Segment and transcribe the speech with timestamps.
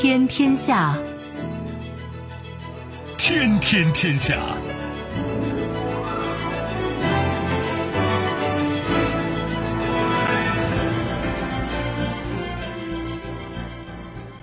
[0.00, 0.96] 天天下，
[3.16, 4.38] 天天天下。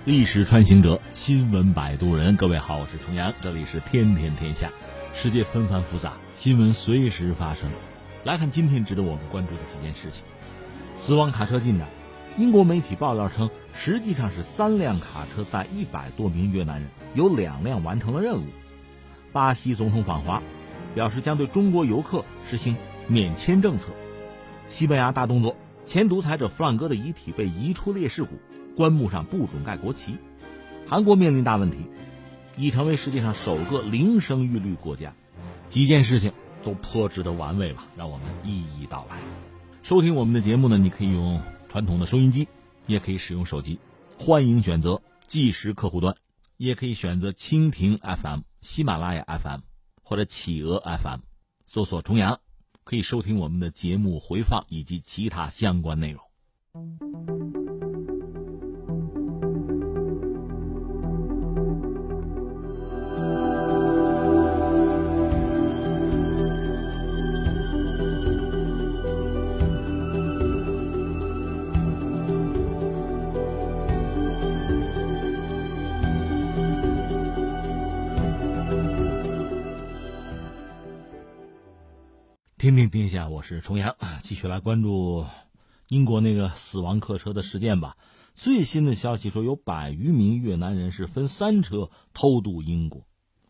[0.04, 2.36] 历史穿行者，新闻摆渡人。
[2.36, 4.70] 各位好，我是重阳，这里是天天天下。
[5.14, 7.70] 世界纷繁复杂，新闻随时发生。
[8.24, 10.22] 来看今天值得我们关注的几件事情：
[10.96, 11.88] 死亡卡车进展。
[12.38, 18.44] 英国媒体爆料称，实际上是三辆卡车载一百多名越南人，有两辆完成了任务。
[19.32, 20.42] 巴西总统访华，
[20.94, 22.76] 表示将对中国游客实行
[23.08, 23.88] 免签政策。
[24.66, 28.38] 西班牙大动作，前独裁者弗朗哥的遗体被移出烈士谷，
[28.76, 30.16] 棺木上不准盖国旗。
[30.86, 31.86] 韩国面临大问题，
[32.58, 35.14] 已成为世界上首个零生育率国家。
[35.70, 39.16] 几件事情都颇值得玩味吧，让我们一一道来。
[39.82, 41.40] 收听我们的节目呢，你可以用。
[41.76, 42.48] 传统的收音机，
[42.86, 43.78] 也可以使用手机，
[44.18, 46.16] 欢迎选择计时客户端，
[46.56, 49.60] 也可以选择蜻蜓 FM、喜马拉雅 FM
[50.02, 51.20] 或者企鹅 FM，
[51.66, 52.40] 搜索“重阳”，
[52.82, 57.05] 可以收听我们的节目回放以及其他相关内容。
[82.66, 85.24] 听听天下，我是重阳，继续来关注
[85.86, 87.96] 英国那个死亡客车的事件吧。
[88.34, 93.06] 最新的消息说，有百余名越南人是分三车偷渡英国。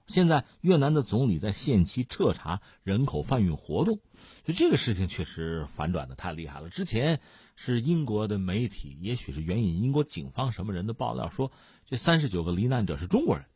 [0.06, 4.00] 现在越南的总理在限期彻查人口贩运活动，
[4.44, 6.68] 就这个事情确实反转的太厉害了。
[6.68, 7.20] 之前
[7.54, 11.50] 是英国的媒体，也许是援引英国警方什么人的报道说，
[11.86, 13.46] 这三十九个罹难者是中国人。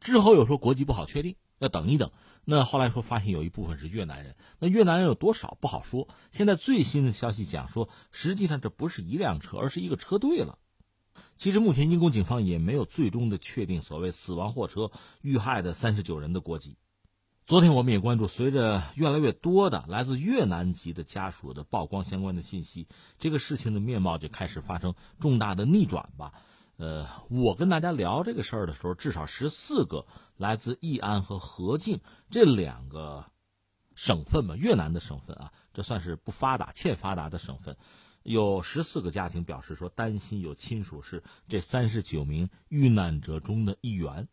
[0.00, 1.36] 之后又说国籍不好确定。
[1.60, 2.10] 要等一等，
[2.44, 6.08] 那后来说发现有一部分是越南人，那越南人有多少不好说。
[6.30, 10.58] 现在最新的消息讲说，实际上这不是一辆车，而是一个车队了。
[11.36, 14.90] 其实目前英国警方也没有最终的确定所谓死亡货车
[15.22, 16.76] 遇害的三十九人的国籍。
[17.46, 22.86] 昨天我们也关注，随着越来越多的来自越南籍的家属的曝光相关的信息，
[23.18, 26.32] 这个事情的面貌就开始发生重大的逆转吧。
[26.80, 30.06] 呃，我跟大家聊这个事儿的时候，至少十四个
[30.38, 33.26] 来自义安和河静这两个
[33.94, 37.76] 省份吧，越南的省份啊，这算是不发达、欠发达的省份，
[38.22, 44.26] 有十四个家庭表示说担心有亲属是这三十九名遇难者中的一员，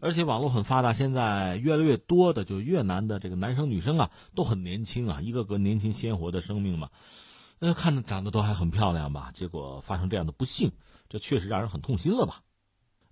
[0.00, 6.90] 而且网络很发达，现在越来越多的就越南的这个男生女生啊都很年轻啊，一个个年轻鲜活的生命嘛。
[7.60, 10.72] 呃，看着长得都还很漂亮吧，结果发生这样的不幸，
[11.08, 12.42] 这确实让人很痛心了吧？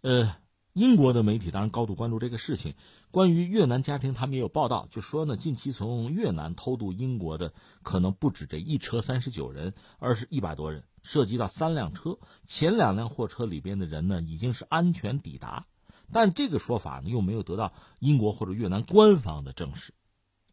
[0.03, 0.37] 呃，
[0.73, 2.75] 英国的媒体当然高度关注这个事情。
[3.11, 12.19] 关于越南家庭，他们也有报道，就说呢，近期从越南偷渡英国的可能不止这一车三十九人，而是一百多人，涉及到三辆车。
[12.45, 15.67] 前两辆货车里边的人呢，已经是安全抵达，
[16.11, 19.95] 但这个说法呢，又没有得到英国或者越南官方的证实。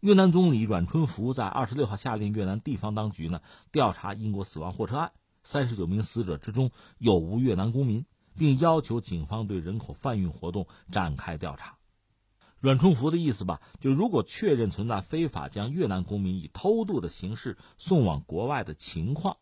[0.02, 3.42] 越南总理阮春福在二十六号下令越南地方当局呢
[3.72, 5.12] 调查英国死亡货车案，
[5.44, 8.06] 三十九名死者之中有无越南公民，
[8.38, 11.78] 并要求警方对人口贩运活动展开调查。
[12.60, 19.38] 阮春福的意思吧，就如果确认存在非法将越南公民以偷渡的形式送往国外的情况，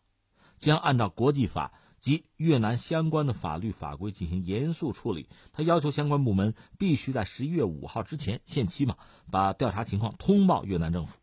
[0.58, 1.72] 将按照国际法。
[2.00, 5.28] 及越南相关的法律法规进行严肃处理。
[5.52, 8.96] 他要求相关部门必须在十一月五号之前限期嘛，
[9.30, 11.19] 把调查情况通报越南政府。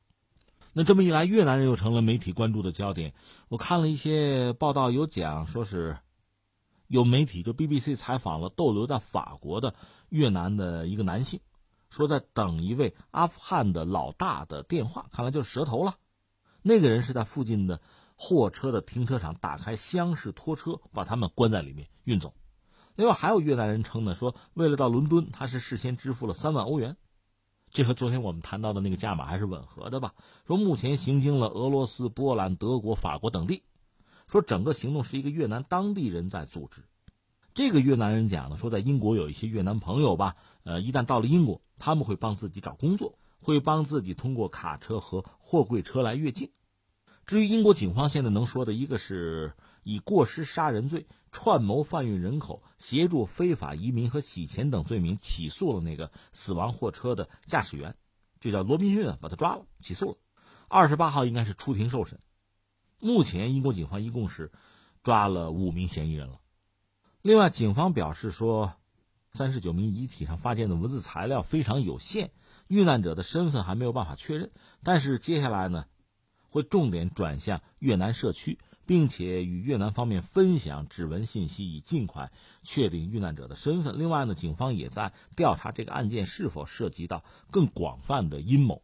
[0.78, 3.16] 那这么一来，越南人又成了媒体关注的焦点。
[3.50, 5.98] 我看了一些报道，有讲说是
[6.86, 9.74] 有媒体就 BBC 采访了逗留在法国的
[10.10, 11.40] 越南的一个男性，
[11.90, 15.96] 说在等一位阿富汗的老大的电话，看来就是蛇头了。
[16.62, 17.82] 那个人是在附近的。
[18.20, 22.34] 货车的停车场打开厢式拖车，把他们关在里面运走。
[22.96, 26.98] 另外还有越南人称呢，说为了到伦敦，他是事先支付了三万欧元，
[27.78, 30.16] 这和昨天我们谈到的那个价码还是吻合的吧？
[30.48, 33.62] 说目前行经了俄罗斯、波兰、德国、法国等地，
[34.28, 36.82] 说整个行动是一个越南当地人在组织。
[37.54, 46.50] 这个越南人讲呢，说在英国有一些越南朋友吧，呃，一旦到了英国，他们会帮自己找工作，会帮自己通过卡车和货柜车来越境。
[47.28, 49.54] 至于英国警方现在能说的一个是
[49.84, 57.96] 以过失杀人罪、串谋贩运人口、协助非法移民和洗钱等罪名起诉了那个死亡货车的驾驶员，
[58.40, 60.18] 就叫罗宾逊，把他抓了，起诉了。
[60.70, 62.20] 二十八号应该是出庭受审。
[63.00, 64.52] 目前英国警方一共是
[65.04, 66.40] 抓了五名嫌疑人了。
[67.22, 68.74] 另外，警方表示说，
[69.34, 72.32] 三十九名遗体上发现的文字材料非常有限，
[72.68, 74.52] 遇难者的身份还没有办法确认。
[74.84, 75.86] 但是接下来呢，
[76.50, 82.32] 会重点转向越南社区，并且与越南方面分享指纹信息，以尽快
[82.64, 84.00] 确定遇难者的身份。
[84.00, 88.82] 另外呢，警方也在调查这个案件是否涉及到更广泛的阴谋。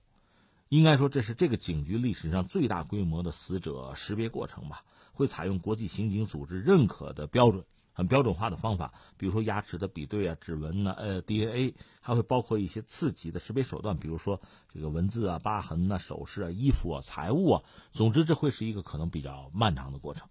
[0.70, 4.84] 应该说，这是这个警局历史上最大规模的死者识别过程吧？
[5.14, 7.64] 会采用国际刑警组织认可的标准。
[7.94, 14.42] 很标准化的方法，比如说牙齿的比对啊、指纹呢、呃 DNA，还会包括一些刺激的识别手段，比如说
[14.74, 17.64] 这个文字啊、疤痕啊、首饰啊、衣服啊、财物啊。
[17.92, 20.28] 总之，这会是一个可能比较漫长的过程。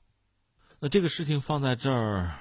[0.81, 2.37] 那这个事情放在这儿，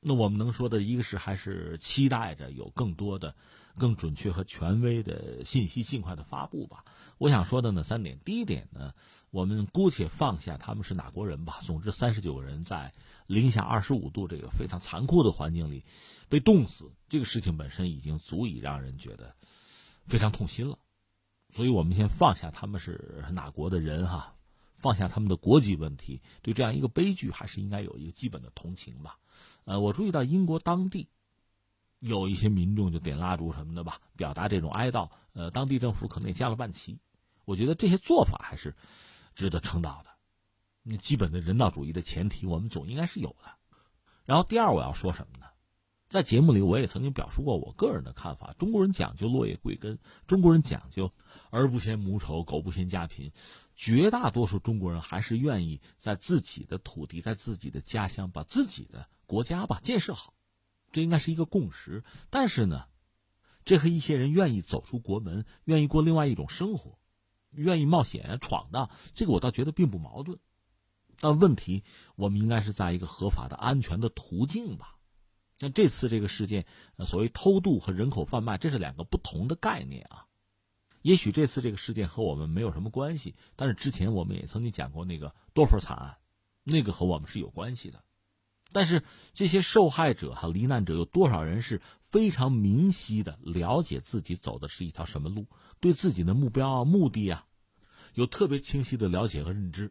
[0.00, 3.34] 那我们能说的一个是还是期待着有更多的、
[3.78, 6.84] 更准确和权威的信息尽快的发布吧。
[7.16, 8.92] 我想说的呢三点，第一点呢，
[9.30, 11.60] 我们姑且放下他们是哪国人吧。
[11.62, 12.92] 总之，三十九个人在。
[13.28, 15.84] 零下二十五度这个非常残酷的环境里，
[16.30, 19.36] 被冻死这个事情本身已经足以让人觉得
[20.06, 20.78] 非常痛心了，
[21.50, 24.34] 所以我们先放下他们是哪国的人哈，
[24.76, 29.18] 放下他们的国籍问题，对这样一个悲剧还是应该有一个基本的同情吧。
[29.64, 31.06] 呃，我注意到英国当地
[31.98, 35.10] 有一些民众就点蜡烛什么的吧，表达这种哀悼。
[35.34, 36.98] 呃，当地政府可能也加了半旗，
[37.44, 38.74] 我觉得这些做法还是
[39.34, 40.10] 值得称道的。
[40.90, 43.50] 那基本的人道主义的前提，我们总应该是有的。
[44.24, 45.44] 然后第二，我要说什么呢？
[46.08, 51.12] 在节目里，我也曾经表述过我个人的看法：中国人讲究落叶归根，中国人讲究
[51.50, 53.30] 儿不嫌母丑，狗不嫌家贫。
[53.76, 60.32] 绝大多数中国人还是愿意在自己的土地，在自己的家乡，把自己的国家吧建设好，
[60.92, 62.02] 这应该是一个共识。
[62.30, 62.86] 但是呢，
[63.66, 66.98] 这和一些人愿意走出国门，愿意过另外一种生活，
[67.50, 70.38] 愿意冒险闯荡，这个我倒觉得并不矛盾。
[71.20, 71.82] 但问题，
[72.16, 74.96] 我们应该是在一个合法的、安全的途径吧？
[75.58, 76.66] 像这次这个事件，
[77.04, 80.26] 所谓偷渡和人口贩卖，这是两个不同的概念啊。
[81.02, 86.16] 也许这次这个事件和我们没有什么关系，但是之前我们也曾经讲过那个多佛惨案，
[86.62, 88.02] 那个和我们是有关系的。
[88.70, 95.46] 但是这些受害者和罹难者有多少人是非常明晰的了解自己走的是一条什么路，
[95.80, 97.46] 对自己的目标啊、目的啊，
[98.14, 99.90] 有特别清晰的了解和认知？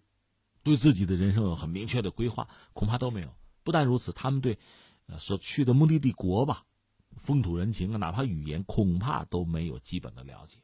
[0.68, 3.34] 对自己的人生有很明确的规划，恐怕都没有。
[3.64, 4.60] 不但如此，他们对，
[5.08, 6.64] 呃，所去的目的地国吧，
[7.16, 10.60] 风土人情啊，哪怕语言，恐怕都没有基本的了解。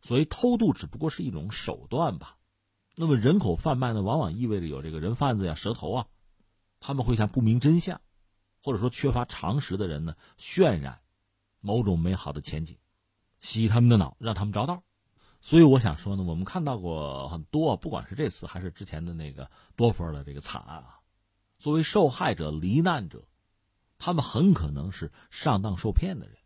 [0.00, 2.36] 所以偷渡只不过是一种手段吧。
[2.96, 6.06] 那么人口贩卖呢，往往意味着有这个人贩子呀、蛇头啊，
[6.80, 8.00] 他们会向不明真相，
[8.62, 11.00] 或者说缺乏常识的人呢，渲染
[11.60, 12.76] 某种美好的前景，
[13.40, 14.82] 洗他们的脑，让他们着道。
[15.40, 20.98] 所以我想说呢，我们看到过很多，不管是这次还是之前的那个多佛的这个惨案啊，
[21.58, 23.24] 作为受害者、罹难者，
[23.98, 26.36] 他们很可能是上当受骗的人，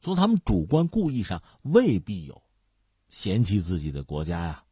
[0.00, 2.42] 从他们主观故意上未必有
[3.08, 4.64] 嫌弃自己的国家呀，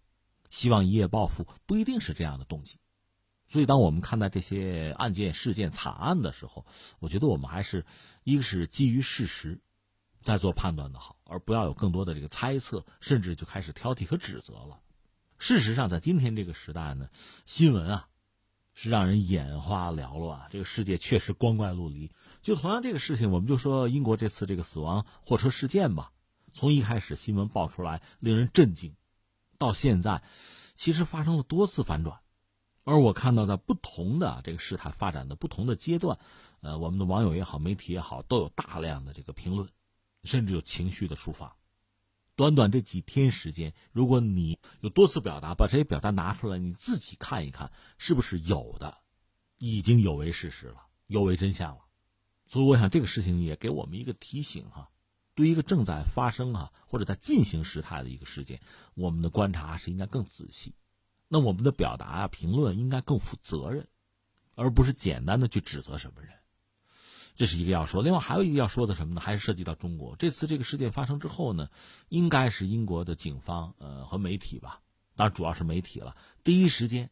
[0.49, 2.79] 希望一夜暴富，不一定是这样的动机。
[3.49, 6.67] 所以，当我们看待这些案件、事件、惨案的时候，
[6.99, 7.85] 我觉得我们还是
[8.25, 9.61] 一个是基于事实。
[10.27, 14.81] 再做判断的好，而不要有更多的这个猜测，甚至就开始挑剔和指责了。
[15.39, 17.09] 事实上，在今天这个时代呢，
[17.45, 18.09] 新闻啊
[18.75, 22.11] 是让人眼花缭乱，这个世界确实光怪陆离。
[22.43, 26.11] 就同样这个事情，我们就说英国这次这个死亡货车事件吧，
[26.53, 28.97] 从一开始新闻爆出来令人震惊，
[29.59, 30.25] 到现在
[30.75, 32.19] 其实发生了多次反转。
[32.83, 36.19] 而我看到在不同的这个事态发展的不同的阶段，
[36.63, 39.69] 呃，我们的网友也好，媒体也好，都有大量的这个评论。
[40.27, 41.57] 甚至有情绪的抒发。
[42.35, 48.99] 短短这几天时间，如果你有多次表达，把这些表达拿出来，你自己看一看，是不是有的
[49.57, 51.85] 已经有为事实了，有为真相了？
[52.47, 54.91] 所以，我想这个事情也给我们一个提醒哈：
[55.35, 58.61] 对一个正在发生啊或者在进行时态的一个事件，
[58.95, 60.75] 我们的观察是应该更仔细，
[61.29, 63.89] 那我们的表达啊、评论应该更负责任，
[64.55, 66.36] 而不是简单的去指责什么人。
[67.37, 69.21] 这是一个要说，另外还有一个要说的什么呢？
[69.21, 70.17] 还是涉及到中国。
[70.17, 71.69] 这次这个事件发生之后呢，
[72.09, 74.81] 应该是英国的警方呃和媒体吧，
[75.15, 77.11] 当然主要是媒体了，第一时间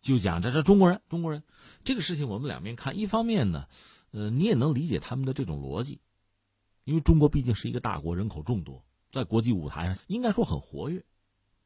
[0.00, 1.42] 就讲这这中国人，中国人
[1.82, 3.66] 这个事情我们两面看，一方面呢，
[4.12, 6.00] 呃你也能理解他们的这种逻辑，
[6.84, 11.04] 因为中国毕竟是一个大国，人口众多，在国际舞台上应该说很活跃，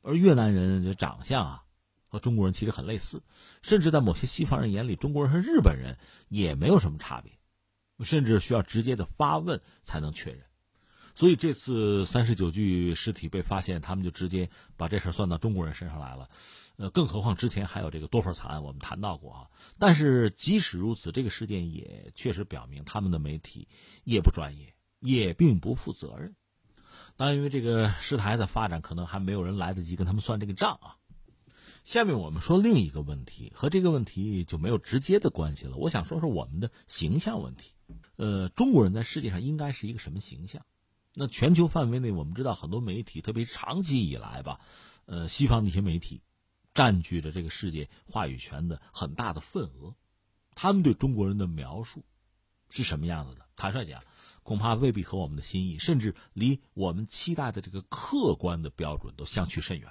[0.00, 1.64] 而越南人的长相啊
[2.08, 3.22] 和中国人其实很类似，
[3.60, 5.98] 甚至在某些西方人眼里，中国人和日本人
[6.30, 7.38] 也没有什么差别。
[8.04, 10.42] 甚至需要直接的发问才能确认，
[11.14, 16.28] 所以这次三十九具尸体被发现，他们就直接把这事算到中国人身上来了。
[16.76, 19.46] 呃，更何况之前还有这个多佛惨案，我们谈到过啊。
[19.78, 23.68] 但是即使如此，这个事件也确实表明他们的媒体
[24.02, 26.34] 也不专业，也并不负责任。
[27.16, 30.96] 但因为这个事态的发展，可能还没有人来得及跟他们算这个账啊。
[31.84, 35.76] 下面我们说另一个问题，和这个问题就没有直接的关系了。
[35.76, 37.72] 我想说说我们的形象问题。
[38.16, 40.64] 呃，中国人在世界上应该是一个什么形象？
[41.14, 44.60] 那全球范围内，我们知道很多媒体，特别长期以来吧，
[45.06, 46.22] 呃，西方的一些媒体。
[46.72, 49.96] 占据着这个世界话语权的很大的份额，
[50.54, 52.04] 他们对中国人的描述
[52.68, 53.44] 是什么样子的？
[53.56, 54.04] 坦率讲，
[54.44, 59.90] 恐怕未必合我们的心意，甚至离我们期待的这个客观的标准都相去甚远。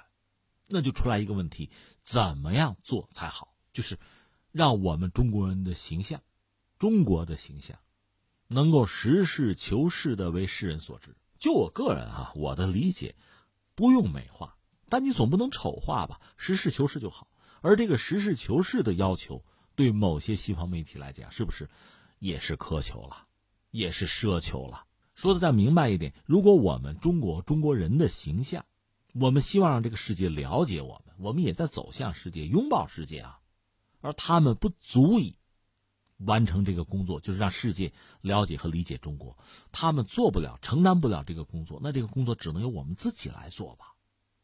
[0.68, 1.70] 那就出来一个问题：
[2.02, 3.54] 怎么样做才好？
[3.74, 3.98] 就是
[4.50, 6.22] 让我们中国人的形象，
[6.78, 7.78] 中国的形象，
[8.52, 11.16] 能够实事求是的为世人所知。
[11.38, 13.14] 就我个人啊，我的理解，
[13.76, 14.56] 不用美化。
[14.88, 16.20] 但你总不能丑化吧？
[16.36, 17.28] 实事求是就好。
[17.62, 19.44] 而这个实事求是的要求，
[19.76, 21.70] 对某些西方媒体来讲，是不是
[22.18, 23.26] 也是苛求了，
[23.70, 24.84] 也是奢求了？
[25.14, 28.66] 说的再明白一点，如果我们中国中国人的形象，
[29.14, 33.38] 我们希望让这个世界了解我们，我们也在走向世界，拥抱世界啊。
[34.00, 35.36] 而他们不足以
[36.24, 39.36] 完成这个工作，就是让世界了解和理解中国。
[39.72, 43.94] 他们做不了，承担不了这个工作，那这个工作只能由我们自己来做吧。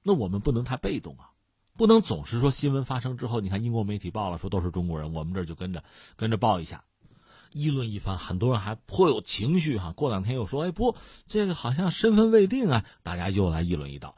[0.02, 1.30] 那我们不能太被动啊，
[1.76, 5.85] 不能总是说新闻发生之后，你看英国媒体报了说都是中国人，我们这就跟着
[6.16, 6.85] 跟着报一下，
[7.52, 9.92] 议论一番，很多人还颇有情绪哈。
[9.92, 14.16] 过两天又说，哎不，这个好像身份未定啊，大家又来议论一道。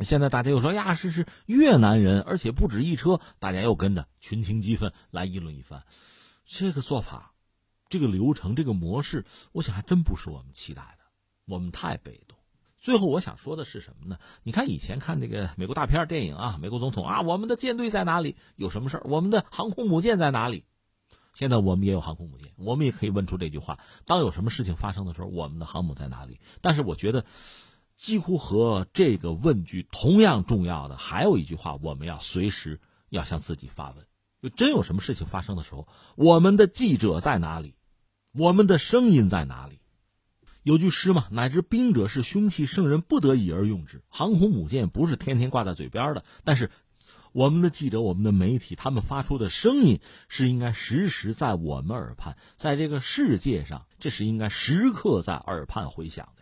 [0.00, 5.84] 现在大家又说呀，是是越南人，而且不止一车，大家又跟着群情激愤来议论一番。
[6.52, 7.32] 这个做法，
[7.88, 11.04] 这个流程，这个模式，我想还真不是我们期待的，
[11.46, 12.36] 我们太被动。
[12.76, 14.18] 最后我想说的是什么呢？
[14.42, 18.34] 你看以前看这个美国大片电影啊，美国总统啊，我们的舰队在哪里？
[18.56, 19.02] 有什么事儿？
[19.04, 20.64] 我们的航空母舰在哪里？
[21.34, 26.40] 现在我们也有航空母舰，我们也可以问出这句话：当有什么事情发生的时候，我们的航母在哪里？
[26.60, 27.24] 但是我觉得，
[27.94, 34.04] 几乎和这个问句同样重要的还有一句话，我们要随时要向自己发问：
[34.42, 37.74] 就真有什么事情发生的时候，我们的记者在哪里？
[38.32, 39.80] 我们的声音在哪里？
[40.62, 44.02] 有句诗嘛，乃至兵者是凶器，圣人不得已而用之。
[44.08, 46.70] 航空母舰不是天天挂在嘴边的，但是
[47.32, 56.39] 我们的记者、我们的媒体，他们发出的声音是应该时时在我们耳畔，在这个世界上，这是应该时刻在耳畔回响的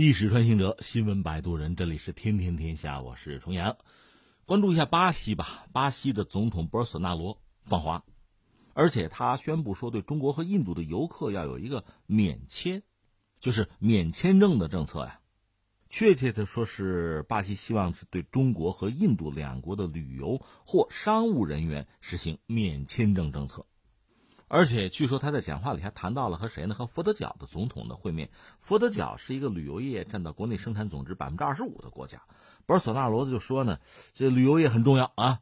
[0.00, 3.76] 历史穿行者，新闻摆渡人，这里是天天天下，我是重阳。
[4.46, 8.02] 关注一下巴西吧，巴西的总统博尔索纳罗访华，
[8.72, 12.82] 而且他宣布说，对中国和印度的游客要有一个免签，
[13.40, 15.20] 就是免签证的政策呀。
[15.90, 23.66] 确切的说，是巴西希望是对中国和印度两国的旅游或商务人员实行免签证政策。
[24.52, 26.74] 而且据说他在讲话里还谈到了和谁呢？
[26.74, 28.30] 和佛得角的总统的会面。
[28.58, 32.24] 佛得角是一个旅游业占到国内生产总值百分之二十五的国家。
[32.66, 33.78] 博尔索纳罗就说呢，
[34.12, 35.38] 这旅游业很重要啊，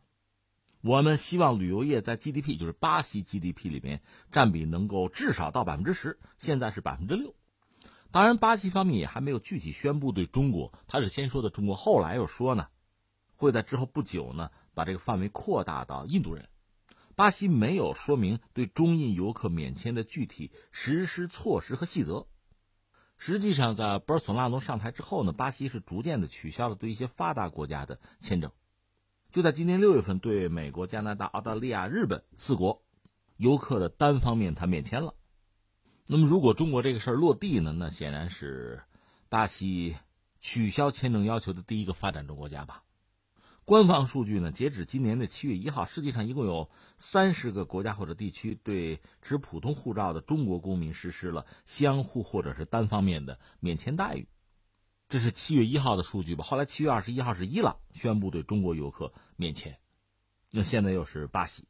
[0.83, 7.35] 我们希望旅游业在 GDP，就是巴西 GDP 里面占比能够至少到百分之十，现在是百分之六。
[8.11, 12.69] 当然，巴西方面也还没有具体宣布对中国，他是先说的中国，后来又说呢，
[13.37, 16.51] 会在之后不久呢把这个范围扩大到印度人。
[17.19, 22.29] 巴西没有说明对中印游客免签的具体实施措施和细则。
[23.17, 28.53] 实际上，在博尔索纳罗上台之后呢，巴西是逐渐的取消了对一些发达国家的签证。
[29.33, 32.85] 就在今年六月份，对美国、加拿大、澳大利亚、日本四国
[33.37, 35.17] 游客的单方面他免签了。
[36.07, 37.73] 那么，如果中国这个事儿落地呢？
[37.73, 38.81] 那显然是
[39.29, 39.97] 巴西
[40.39, 42.85] 取消签证要求的第一个发展中国家吧。
[43.69, 44.51] 官方数据呢？
[44.51, 54.27] 截止今年的七月一号，世界上一共有三十个国家或者地区对持普通护照的中国公民实施了相互或者是单方面的免签待遇。
[55.11, 56.45] 这是七月一号的数据吧？
[56.45, 59.79] 后来七月二十一号是伊朗宣布对中国游客免签，
[60.51, 61.69] 那现在又是巴西。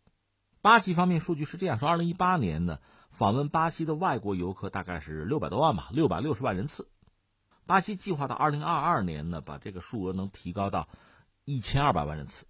[0.62, 2.78] 巴西方面数据是这样说：二零一八年呢，
[3.10, 6.88] 访问巴西的外国游客大概是六百多万吧，六百六十万人次。
[7.66, 10.88] 巴西计划到二零二二年呢，把这个数额能提高到。
[11.50, 12.46] 一千二百万人次，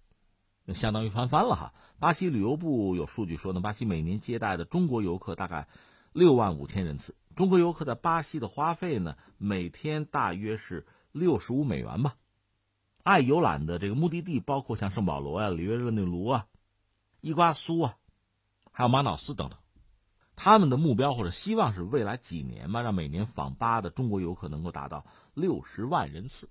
[0.65, 1.73] 那相当于翻番了哈。
[1.99, 5.69] 巴西旅游部有数据说呢，巴西每年接待的中国游客大概
[6.11, 7.15] 六万五千人次。
[7.33, 12.15] 中国游客在巴西的花费呢，每天大约是六十五美元吧。
[13.01, 16.47] 爱游览的这个目的地包括像圣保罗啊、里约热内卢啊、
[17.21, 17.95] 伊瓜苏啊，
[18.69, 19.57] 还有马瑙斯等等。
[20.35, 26.49] 他们的目标或者希望是未来几年吧，让每年访巴的中国游客能够达到六十万人次。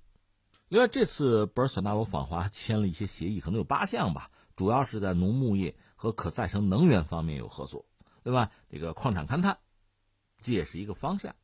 [0.69, 7.87] 另外，这次博尔索纳罗访华签了一些协议，可能有八项吧，主要是在农牧业和可再生能源方面有合作。
[8.23, 9.57] 对吧，这个矿产勘探，
[10.43, 11.35] 这也是一个方向。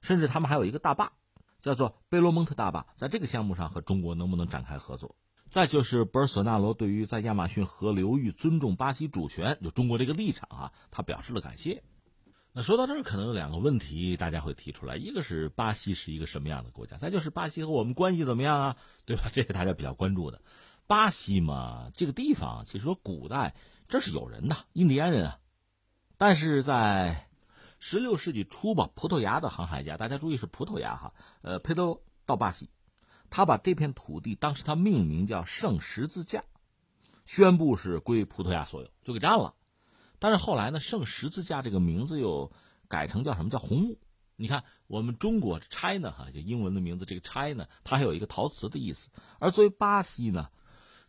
[0.00, 1.12] 甚至他们还有一个大坝，
[1.60, 5.14] 叫做贝罗蒙特大坝，在这个项目上和中国能不能展开合作？
[5.50, 11.84] 再就是博尔索纳罗对于在亚马逊河流域尊重巴西主权，就中国这个立场啊，他表示了感谢。
[12.58, 16.96] 那说到这儿，可能有两个问题大家会提出来：一个是巴西是一个什么样的国家？
[16.96, 18.76] 再就是巴西和我们关系怎么样啊？
[19.06, 19.30] 对吧？
[19.32, 20.42] 这是大家比较关注的。
[20.88, 23.54] 巴西嘛，这个地方其实说古代
[23.86, 25.38] 这是有人的，印第安人啊。
[26.16, 27.28] 但是在
[27.78, 32.68] 十六世纪初吧，葡萄牙的航海家，大家注意是葡萄牙哈，呃，佩多到巴西。
[33.30, 36.42] 他把这片土地当时他命名叫圣十字架，
[37.24, 39.54] 宣布是归葡萄牙所有，就给占了。
[40.18, 42.52] 但是后来呢，圣十字架这个名字又
[42.88, 43.98] 改成叫什么叫红木？
[44.36, 49.10] 你看我们中国 China 哈，就英文的名字这个 China，它还有一个陶瓷的意思。
[49.40, 50.48] 而作为巴西呢，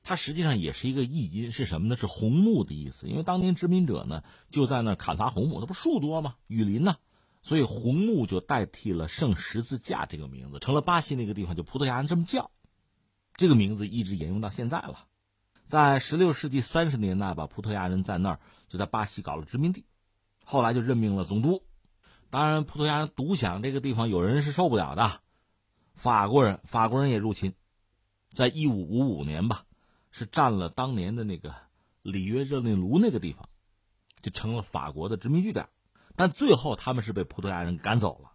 [0.02, 1.96] 它实际上也是一个译音，是什么呢？
[1.96, 3.08] 是红木的意思。
[3.08, 6.36] 因为当年殖民者呢就在那砍伐红木，那不树多吗？
[6.48, 6.98] 雨林呢？
[7.42, 12.52] 所以红木就代替了圣十字架这个名字，成了巴西那个地方就葡萄牙人这么叫，
[13.36, 15.06] 这个名字一直沿用到现在了。
[15.68, 19.86] 在十六世纪三十年代吧，葡萄牙人在那儿就在巴西搞了殖民地，
[20.46, 21.64] 后来就任命了总督。
[22.30, 25.20] 当然，葡萄牙人独享这个地方，有人是受不了的。
[25.96, 27.56] 法国人，法国人也入侵，
[28.32, 29.66] 在一五五五年吧，
[30.12, 31.56] 是占了当年的那个
[32.04, 33.50] 里约热内卢那个地方，
[34.22, 35.68] 就成了法国的殖民据点。
[36.16, 38.32] 但最后他们是被葡萄牙人赶走了，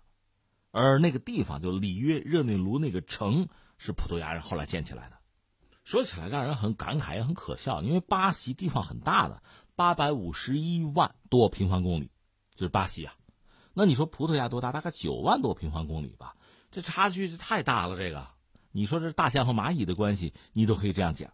[0.72, 3.48] 而那个地方就里约热内卢那个城
[3.78, 5.18] 是葡萄牙人后来建起来的。
[5.84, 9.42] 说起来让人很感慨也很可笑，因为巴西地方很大的，
[9.76, 12.10] 八百五十一万多平方公里，
[12.54, 13.14] 就是巴西啊。
[13.72, 14.72] 那你说葡萄牙多大？
[14.72, 16.36] 大概九万多平方公里吧，
[16.70, 17.96] 这差距是太大了。
[17.96, 18.28] 这个，
[18.72, 21.32] 你说这大象和蚂蚁的关系，你都可以这样讲。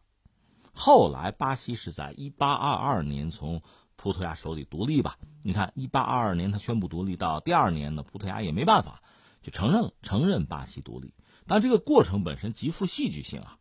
[0.73, 3.63] 后来巴西是在一八二二年从。
[4.03, 5.19] 葡萄牙手里独立吧？
[5.43, 9.03] 你看，一八二二年他宣布独立，到第二年呢，葡萄牙也没办法，
[9.43, 11.13] 就承认了，承认巴西独立。
[11.47, 13.59] 但这个过程本身极富戏剧性啊。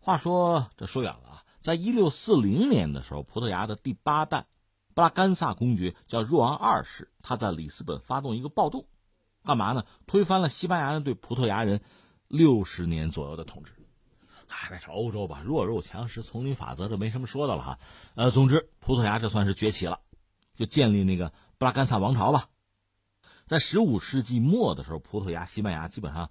[0.00, 4.46] 话说这说远了啊，在一六四零年的时候，葡萄牙的第八代
[4.94, 8.86] 布拉干萨公爵叫若昂二世，他在里斯本发动一个暴动，
[9.44, 9.84] 干嘛呢？
[10.06, 11.80] 推翻了西班牙人对葡萄牙人
[12.28, 13.72] 六十年左右的统治。
[14.48, 17.78] 哎，那是欧洲吧，弱肉强食，丛林法则，这没什么说的了哈。
[18.14, 20.00] 呃，总之，葡萄牙这算是崛起了，
[20.56, 22.48] 就建立那个布拉干萨王朝吧。
[23.46, 26.30] 在十五世纪末的时候，葡萄牙、西班牙基本上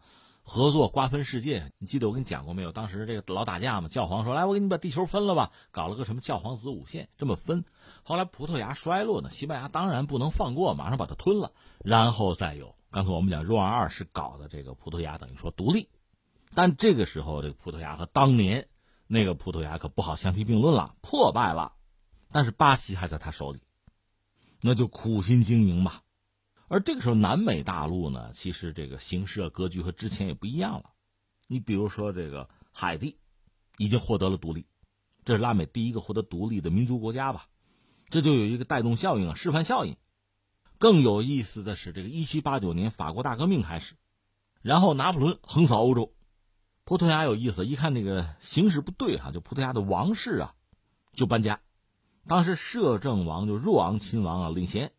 [0.49, 1.71] 合作瓜分世界。
[1.77, 2.71] 你记得我跟你讲过没有？
[2.71, 7.63] 当时这个老打架嘛，教皇说：“来，我给你把地球分了吧。”搞了个什么教皇子午线，这么分。
[8.01, 11.51] 后来葡萄牙衰落呢，西班牙当然不能放过，马上把它吞了。
[11.83, 15.87] 然后再有刚才我们讲若昂二世搞的这个葡萄牙，等于说独立。
[16.55, 18.67] 但这个时候，这个葡萄牙和当年
[19.05, 21.73] 那个葡萄牙可不好相提并论了，破败了。
[22.31, 23.61] 但是巴西还在他手里，
[24.61, 26.01] 那就苦心经营吧。
[26.69, 30.91] 而这个时候，南美大陆呢，其实这个形势啊、格局和之前也不一样了。
[31.47, 33.17] 你比如说，这个海地
[33.77, 34.67] 已经获得了独立，
[35.25, 37.47] 这是拉美第一个获得独立的民族国家吧？
[38.09, 39.97] 这就有一个带动效应啊，示范效应。
[40.77, 43.95] 更有意思的是，这个一七八九年法国大革命开始，
[44.61, 46.13] 然后拿破仑横扫欧洲。
[46.85, 50.55] 葡萄牙有意思，一看这个形势不对哈，就葡萄牙的王室啊，
[51.13, 51.61] 就搬家。
[52.27, 54.91] 当时摄政王就若昂亲王啊领衔，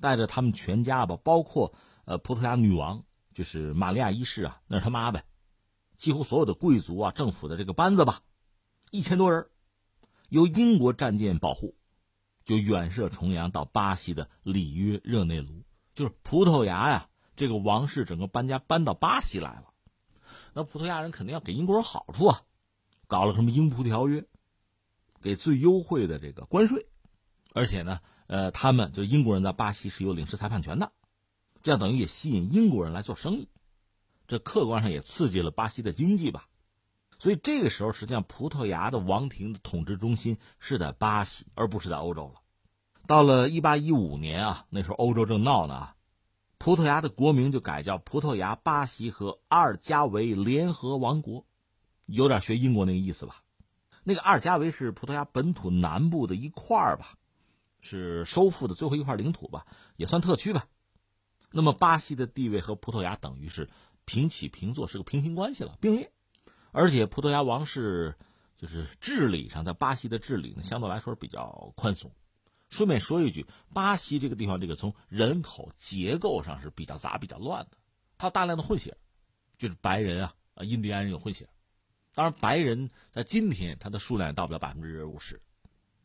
[0.00, 5.24] 带着他们全家吧，包括呃葡萄牙女王就是玛利亚一世啊，那是他妈呗，
[5.96, 8.22] 几乎所有的贵族啊、政府的这个班子吧，
[8.90, 9.46] 一千多人，
[10.28, 11.76] 由英国战舰保护，
[12.44, 15.62] 就远涉重洋到巴西的里约热内卢，
[15.94, 19.66] 就是葡萄牙呀，这个王室整个搬家搬到巴西来了。
[20.52, 22.42] 那葡萄牙人肯定要给英国人好处啊，
[23.06, 24.24] 搞了什么英葡条约，
[25.20, 26.86] 给最优惠的这个关税，
[27.52, 30.92] 而且呢，呃，他们就英国人在巴西是有领事裁判权的，
[31.64, 33.48] 这样等于也吸引英国人来做生意，
[34.28, 36.46] 这客观上也刺激了巴西的经济吧。
[37.18, 42.40] 所以这个时候，实际上葡萄牙的王庭的统治中心是在巴西，而不是在欧洲了。
[43.08, 45.96] 到了一八一五年啊，那时候欧洲正闹呢啊。
[46.56, 51.46] 葡萄牙的国名就改叫葡萄牙、巴西和阿尔加维联合王国，
[52.06, 53.42] 有点学英国那个意思吧？
[54.04, 57.16] 那个阿尔加维是葡萄牙本土南部的一块儿吧，
[57.80, 59.66] 是收复的最后一块领土吧，
[59.96, 60.66] 也算特区吧。
[61.50, 63.68] 那么巴西的地位和葡萄牙等于是
[64.04, 66.12] 平起平坐，是个平行关系了，并列。
[66.72, 68.16] 而且葡萄牙王室
[68.56, 72.12] 就是治理上，在巴西的治理呢，相对来说比较宽松。
[72.68, 77.76] 顺便说一句，巴西这个地方，这个从人口结构上是比较杂、比较乱的，
[78.16, 78.96] 它大量的混血，
[79.58, 81.48] 就是白人啊、啊印第安人有混血。
[82.14, 85.42] 当然，白人在今天它的数量也到不了百分之五十。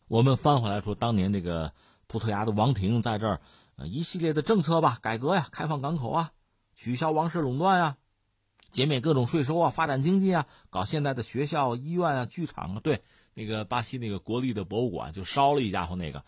[0.07, 1.73] 我们翻回来说，当年这个
[2.07, 3.41] 葡萄牙的王庭在这儿，
[3.75, 6.31] 呃，一系列的政策吧，改革呀，开放港口啊，
[6.75, 7.97] 取消王室垄断啊，
[8.71, 12.79] 减免各种税收啊，发展经济啊，搞现代的学校、医院啊、剧场啊。
[12.83, 16.23] 对，那个巴西那个国立的博物馆就烧了一家伙那个。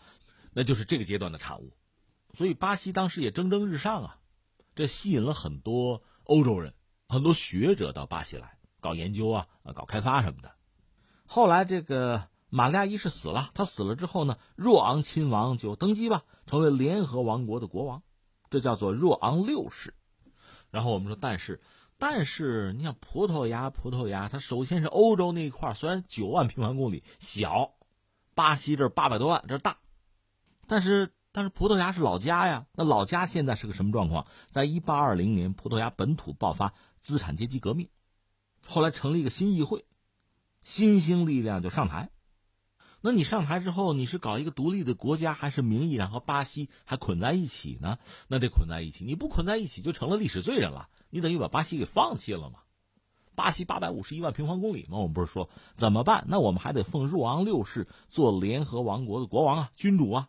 [0.52, 1.72] 那就是这个阶段的产物，
[2.32, 4.18] 所以巴西当时也蒸蒸日上啊，
[4.74, 6.74] 这吸引了很多欧洲人、
[7.08, 10.50] 很多学者到巴西来搞研究啊、搞开发什么的。
[11.26, 18.02] 后来这个玛利亚一世死了，他死了之后呢，若昂亲王就登基吧，成为联合王国的国王，
[18.48, 19.94] 这叫做若昂六世。
[20.70, 21.60] 然后我们说，但是，
[21.98, 27.74] 但是你像葡萄牙，葡萄牙它首先是欧洲那一块，虽然九万平方公里小，
[28.34, 29.78] 巴西这八百多万，这大。
[30.66, 32.66] 但是，但是葡萄牙是老家呀。
[32.72, 34.26] 那老家现在是个什么状况？
[34.48, 37.88] 在一八二零年，葡萄牙本土爆发资产阶级革命，
[38.66, 39.84] 后来成立一个新议会，
[40.62, 42.10] 新兴力量就上台。
[43.00, 47.98] 那你上台之后，你是搞一个独立的国家，还是名义上和巴西还捆在一起呢？
[48.26, 49.04] 那得捆在一起。
[49.04, 50.88] 你不捆在一起，就成了历史罪人了。
[51.10, 52.60] 你等于把巴西给放弃了嘛？
[53.36, 56.24] 巴西八百五十一万平方公里嘛，我们不是说怎么办？
[56.26, 60.28] 那我们还得奉若昂六世做联合王国的国王啊，君主啊。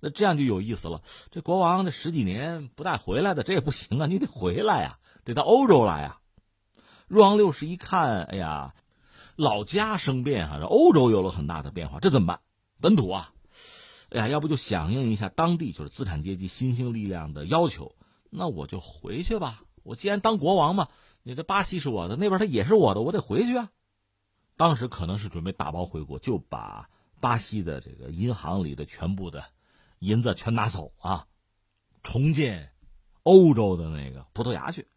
[0.00, 1.02] 那这样就有意思了。
[1.30, 4.06] 这国王这十几年不带回来的，这也不行啊！
[4.06, 6.20] 你得回来呀，得到欧洲来呀。
[7.08, 8.74] 若昂六世一看，哎呀，
[9.38, 12.40] 老家生变啊，这欧洲有了很大的变化，这怎么办？
[12.80, 13.32] 本土啊，
[14.10, 17.94] 哎呀，要不就响应一下当地就是资产阶级新兴力量的要求，
[18.30, 19.62] 那我就回去吧。
[19.84, 20.88] 我既然当国王嘛，
[21.22, 23.70] 你这巴西是我的，那边他也是我的，我得回去啊。
[24.56, 29.44] 当时可能是准备打包回国，就把巴西的这个银行里的全部的。
[30.00, 31.28] 银子全拿走啊，
[32.02, 32.72] 重建
[33.22, 34.88] 欧洲的那个葡萄牙去，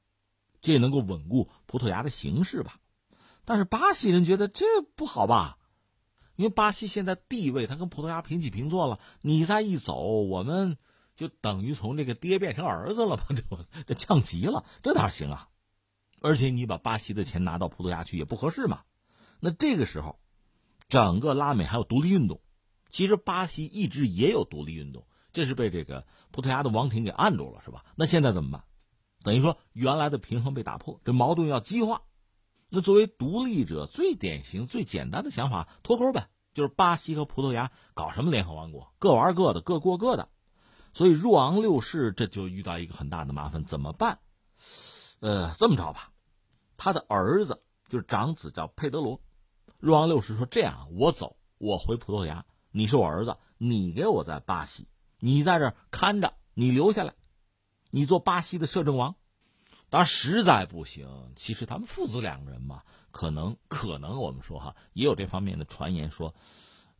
[0.61, 2.79] 这也能够稳固葡萄牙的形势吧？
[3.45, 5.57] 但是巴西人觉得这不好吧？
[6.35, 10.77] 因为巴西现在地位，他跟葡萄牙平起平坐了，你再一走，我们
[11.15, 15.49] 就等于从这个爹变成儿子了嘛，这这降级了，这哪行啊？
[16.19, 18.81] 而且你把巴西的钱拿到葡萄牙去也不合适嘛。
[19.39, 20.19] 那这个时候，
[20.87, 22.41] 整个拉美还有独立运动。
[22.89, 27.85] 其实巴西一直也有独立运动，这是被这个葡萄牙的王庭给按住了，是吧？
[27.95, 28.63] 那现在怎么办？
[29.23, 32.01] 等于说原来的平衡被打破，这矛盾要激化。
[32.73, 40.29] 那作为独立者，最典型、最简单的想法脱钩呗，就是巴西和葡萄牙搞什么联合王国，各玩各的，各过各的。
[40.93, 44.19] 所以若昂六世这就遇到一个很大的麻烦，怎么办？
[45.19, 46.13] 呃，这么着吧，
[46.77, 49.19] 他的儿子就是长子叫佩德罗。
[49.77, 54.87] 若昂六世说：“这样，我走，我回葡萄牙。”你是我儿子，你给我在巴西，
[55.19, 57.15] 你在这看着，你留下来，
[57.89, 59.15] 你做巴西的摄政王。
[59.91, 66.33] 当然实在不行，其实他们父子两个人嘛，可能可能我们说哈，也有这方面的传言说，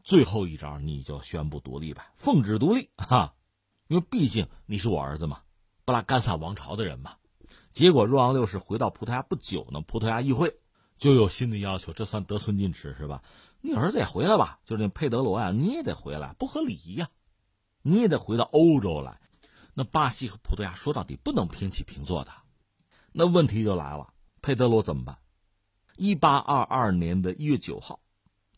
[0.04, 3.34] 最后一招你就宣布独立吧，奉旨独立哈，
[3.88, 5.44] 因为毕竟你是我儿子嘛，
[5.86, 7.16] 布拉干萨王朝的人嘛。
[7.72, 10.58] 结果若昂六世回到葡萄牙不久呢，葡萄牙议会
[10.98, 13.24] 就有新的要求，这算得寸进尺是吧？
[13.62, 17.08] 你儿子也回来吧，就是那佩德罗呀，你也得回来，不合理呀，
[17.84, 19.22] 你也得回到欧洲来。
[19.74, 22.34] 那巴西和葡萄牙说到底不能平起平坐的，
[23.12, 25.18] 那问题就来了，佩德罗怎么办？
[25.98, 28.00] 一八二二年的一月九号，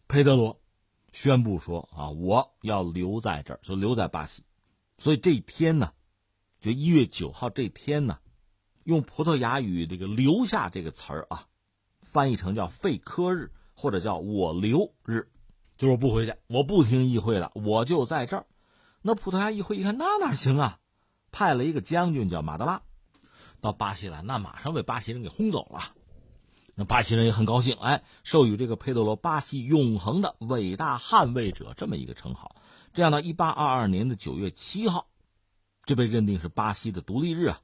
[0.07, 0.61] 佩德罗
[1.11, 4.43] 宣布说啊，我要留在这儿，就留在巴西。
[4.97, 5.93] 所以这一天呢，
[6.59, 8.19] 就一月九号这天呢，
[8.83, 11.47] 用葡萄牙语这个“留下”这个词儿啊，
[12.01, 13.51] 翻译成叫费科日。
[13.75, 15.29] 或者叫我留日，
[15.77, 18.45] 就是我不回去，我不听议会了，我就在这儿。
[19.01, 20.79] 那葡萄牙议会一看，那哪行啊？
[21.31, 22.83] 派了一个将军叫马德拉，
[23.63, 25.95] 到巴西来，那马上被巴西人给轰走了。
[26.75, 32.57] 那巴西人也很高兴，哎，授予这个佩德罗巴西永恒的伟大捍卫者这么一个称号。
[32.93, 35.07] 这样到一八二二年的九月七号，
[35.85, 37.61] 这被认定是巴西的独立日啊，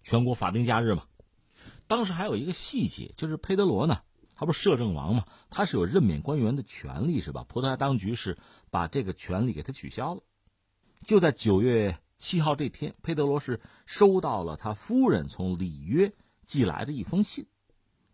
[0.00, 1.04] 全国法定假日嘛。
[1.86, 4.00] 当时还有一个细节，就是佩德罗呢。
[4.34, 5.26] 他不是摄政王吗？
[5.50, 7.44] 他是有任免官员的权利，是吧？
[7.46, 8.38] 葡萄牙当局是
[8.70, 10.22] 把这个权利给他取消了。
[11.06, 16.12] 就在九月七号这天，佩德罗是收到了他夫人从里约
[16.46, 17.46] 寄来的一封信。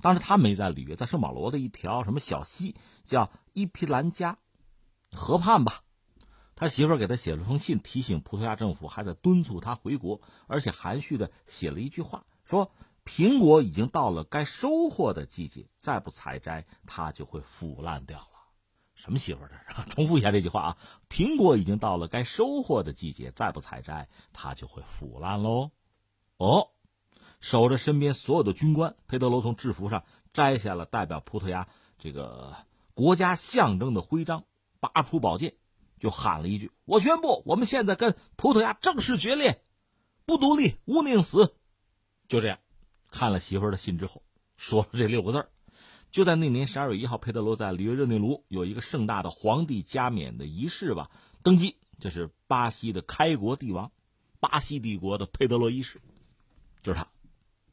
[0.01, 4.39] 当时他没在里约，在圣保罗的一条什么小溪，叫伊皮兰加
[5.13, 5.85] 河畔吧。
[6.57, 12.73] 他媳妇给他写了封信，提醒葡萄牙政府还在敦促他回国，而且含蓄的写了一句话，说
[13.07, 18.29] ：“苹果已经到了该收获的季节，再不采摘，它就会腐烂掉。
[19.03, 19.91] 什么媳妇儿这是？
[19.91, 20.79] 重复一下这句话啊！
[21.09, 25.73] 苹果已经到了该收获的季节，再不采摘，它就会腐烂喽。
[26.37, 26.69] 哦，
[27.41, 31.67] 守着身边所有的军官，佩德罗从制服上摘下了代表葡萄牙
[31.99, 32.55] 这个
[32.95, 34.45] 国家象征的徽章，
[34.79, 35.55] 拔出宝剑，
[35.99, 39.65] 就喊了一句：“我宣布，我们现在跟葡萄牙正式决裂，
[40.27, 41.57] 不独立，勿宁死。”
[42.29, 42.61] 就这样。
[43.11, 44.23] 看了媳妇儿的信之后，
[44.57, 45.49] 说了这六个字
[46.13, 51.11] 就在那年十二月一号，佩德罗在里约热内卢有一个盛大的皇帝加冕的仪式吧，
[51.43, 51.77] 登基。
[51.99, 53.91] 这是巴西的开国帝王，
[54.39, 56.03] 巴西帝国的佩德罗一世，
[56.83, 57.09] 就是他。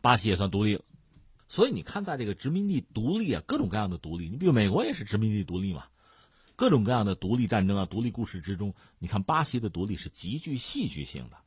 [0.01, 0.83] 巴西也算独立了。
[1.49, 5.85] 所以你看，在这个殖民地独立啊，各种各样的独立，你比如美国也是殖民地独立嘛，
[6.55, 11.37] 各种各样的独立战争啊、独立故事之中，你看巴西的独立是极具戏剧性的。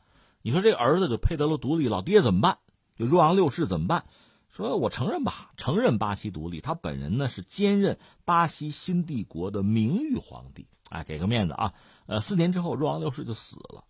[0.43, 2.59] 你说这儿子就佩德罗独立，老爹怎么办？
[2.99, 4.05] 就若昂六世怎么办？
[4.53, 6.61] 说我承认吧，承认巴西独立。
[6.61, 11.73] 他本人呢是兼任巴西新帝国的名誉皇帝，哎，给个面子啊。
[12.05, 13.85] 呃，四年之后，若昂六世就死了。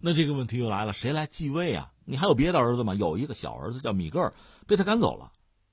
[0.00, 1.92] 那这个问题又来了，谁来继位啊？
[2.06, 2.94] 你还有别的儿子吗？
[2.94, 4.34] 有一个小儿子叫米格尔，
[4.66, 5.32] 被他赶走了，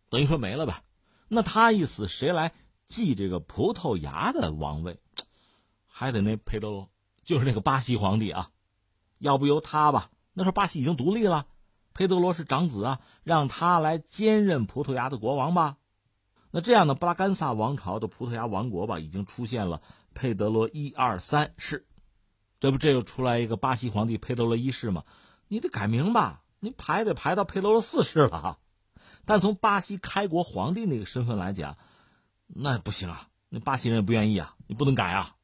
[0.09, 0.83] 等于说没了吧。
[1.29, 2.51] 那他一死，谁来
[2.87, 4.99] 继这个葡萄牙的王位？
[5.87, 6.89] 还得那佩德罗，
[7.23, 8.49] 就是那个巴西皇帝啊。
[9.19, 10.11] 要不由他吧？
[10.33, 11.47] 那时候巴西已经独立了。
[11.93, 15.77] 佩德罗是长子啊，让他来兼任葡萄牙的国王吧。
[16.51, 19.81] 那这样呢，布拉干萨王朝的葡萄牙王国吧，已经出现了
[20.13, 21.87] 佩德罗一二三世，
[22.59, 25.03] 这不这又出来一个巴西皇帝佩德罗一世吗？
[25.47, 28.59] 你得改名吧，你排得排到佩德罗四世了。
[29.23, 31.77] 但从巴西开国皇帝那个身份来讲，
[32.47, 35.35] 那不行啊，那巴西人也不愿意啊，你不能改啊。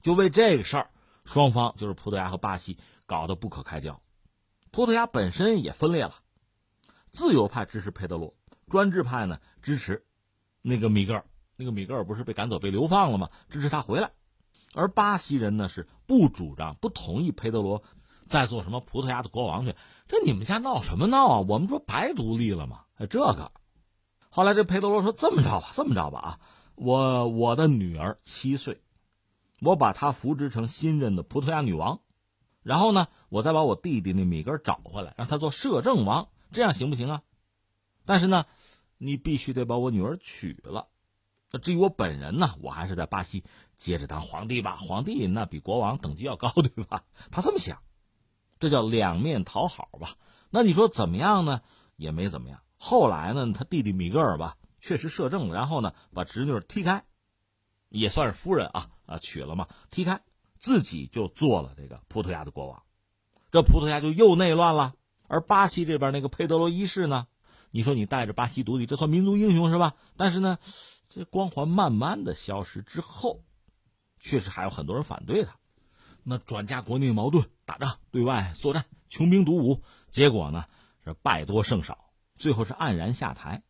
[0.00, 0.90] 就为这个事儿，
[1.24, 4.01] 双方就是葡萄牙和巴西搞得不可开交。
[4.72, 6.14] 葡萄牙本身也分裂了，
[7.10, 8.34] 自由派支持佩德罗，
[8.68, 10.06] 专制派呢支持
[10.62, 11.26] 那个米格尔。
[11.56, 13.28] 那个米格尔不是被赶走、被流放了吗？
[13.50, 14.12] 支持他回来。
[14.72, 17.82] 而巴西人呢是不主张、不同意佩德罗
[18.26, 19.76] 再做什么葡萄牙的国王去。
[20.08, 21.44] 这你们家闹什么闹啊？
[21.46, 22.84] 我们不白独立了吗？
[23.10, 23.52] 这个。
[24.30, 26.40] 后来这佩德罗说：“这么着吧，这么着吧啊，
[26.76, 28.80] 我我的女儿七岁，
[29.60, 32.00] 我把她扶植成新任的葡萄牙女王。”
[32.62, 37.22] 然后呢，我再把我弟弟那米格找回来，让他做摄政王，这样行不行啊？
[38.04, 38.46] 但是呢，
[38.98, 40.88] 你必须得把我女儿娶了。
[41.50, 43.44] 那至于我本人呢，我还是在巴西
[43.76, 44.76] 接着当皇帝吧。
[44.76, 47.04] 皇帝那比国王等级要高，对吧？
[47.30, 47.82] 他这么想，
[48.58, 50.16] 这叫两面讨好吧？
[50.50, 51.60] 那你说怎么样呢？
[51.96, 52.62] 也没怎么样。
[52.78, 57.04] 后来呢，他弟弟米格尔吧，确实摄政了，然后呢，把侄女踢开，
[57.88, 60.22] 也算是夫人啊啊，娶了嘛，踢开。
[60.62, 62.82] 自己就做了这个葡萄牙的国王，
[63.50, 64.94] 这葡萄牙就又内乱了。
[65.26, 67.26] 而巴西这边那个佩德罗一世呢，
[67.72, 69.94] 你说你带着巴西独立，这算民族英雄是吧？
[70.16, 70.58] 但是呢，
[71.08, 73.42] 这光环慢慢的消失之后，
[74.20, 75.56] 确实还有很多人反对他。
[76.22, 80.66] 那转嫁国内矛盾，打仗对外作战，穷兵黩武，结果呢
[81.04, 83.64] 是败多胜少，最后是黯然下台。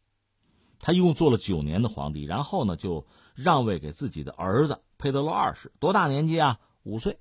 [0.78, 6.60] 他一共做了九年的皇帝，然后呢就让位给自己的儿子佩德罗二世，多大年纪啊？
[6.84, 7.18] 五岁，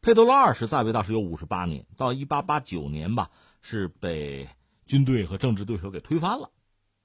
[0.00, 3.30] 佩德罗二世在位倒是有五十八年，到一八八九年吧，
[3.62, 4.48] 是被
[4.86, 6.50] 军队和政治对手给推翻了，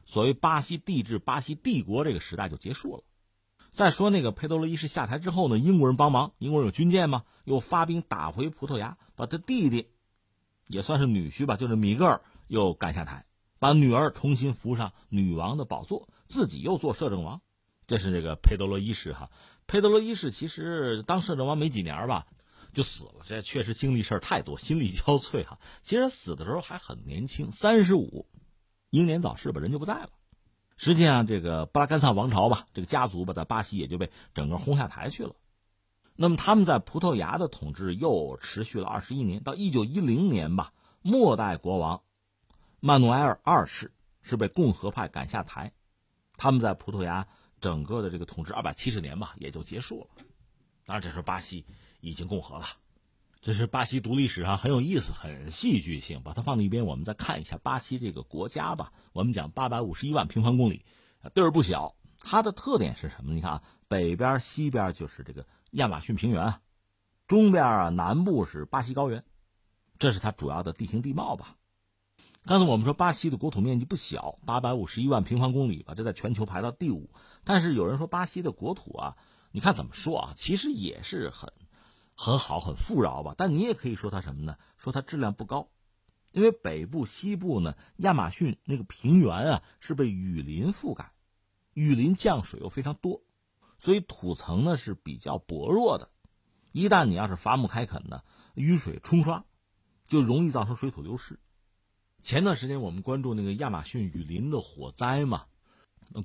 [0.05, 3.03] 所谓巴西帝制、巴西帝国这个时代就结束了。
[3.71, 9.89] 再说那个佩德罗一世下台之后呢，英国人帮忙，英国人有军舰嘛，又发兵打回葡萄牙，把他弟弟，
[10.67, 13.25] 也算是女婿吧，就是米格尔又赶下台，
[13.59, 17.41] 把女儿重新扶上女王的宝座，自己又做摄政王，
[17.85, 19.29] 这是这个佩德罗一世哈。
[19.67, 22.27] 佩德罗一世其实当摄政王没几年吧，
[22.71, 23.21] 就死了。
[23.23, 25.59] 这确实经历事儿太多，心力交瘁哈。
[25.81, 28.27] 其实死的时候还很年轻，三十五，
[28.91, 30.09] 英年早逝吧，人就不在了。
[30.77, 35.33] 实际上，这个布拉干萨王朝吧，这个家族吧，在巴西也就被整个轰下台去了。
[36.15, 42.03] 那么他们在葡萄牙的统治又持续了二十一年，到一九一零年吧，末代国王
[42.79, 45.73] 曼努埃尔二世是被共和派赶下台，
[46.37, 47.27] 他们在葡萄牙。
[47.65, 50.23] 整个的这个统治二百七十年吧，也就结束了。
[50.85, 51.65] 当然，这时候巴西
[51.99, 52.67] 已经共和了。
[53.41, 56.21] 这是巴西独立史上很有意思、很戏剧性。
[56.21, 58.93] 把它放在一边，我们再看一下巴西这个国家吧。
[59.13, 60.85] 我们讲八百五十一万平方公里，
[61.33, 61.95] 地儿不小。
[62.19, 63.33] 它的特点是什么？
[63.33, 66.61] 你看啊，北边、西边就是这个亚马逊平原，
[67.25, 69.23] 中边啊、南部是巴西高原，
[69.97, 71.55] 这是它主要的地形地貌吧。
[72.47, 77.09] 刚才我们说巴西的国土面积不小，八百五十一万平方公里吧，这在全球排到第五。
[77.43, 79.17] 但是有人说巴西的国土啊，
[79.51, 80.33] 你看怎么说啊？
[80.35, 81.51] 其实也是很
[82.13, 83.33] 很好、很富饶吧。
[83.35, 84.57] 但你也可以说它什么呢？
[84.77, 85.69] 说它质量不高。
[86.31, 91.13] 因为北部、西部呢，亚马逊那个平原啊是被雨林覆盖，
[91.73, 93.23] 雨林降水又非常多，
[93.79, 96.09] 所以土层呢是比较薄弱的。
[96.71, 98.21] 一旦你要是伐木开垦呢，
[98.53, 99.45] 雨水冲刷，
[100.05, 101.39] 就容易造成水土流失。
[102.25, 105.45] 前段时间我们关注那个亚马逊雨林的火灾嘛，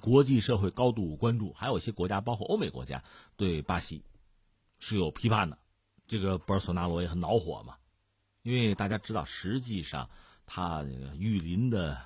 [0.00, 3.04] 国际社会高度关注，还有一些国家，包括欧美国家，
[3.36, 4.02] 对巴西
[4.78, 5.58] 是有批判的。
[6.06, 7.76] 这个博尔索纳罗也很恼火嘛，
[8.40, 10.08] 因为大家知道，实际上
[10.46, 12.00] 他这个雨林的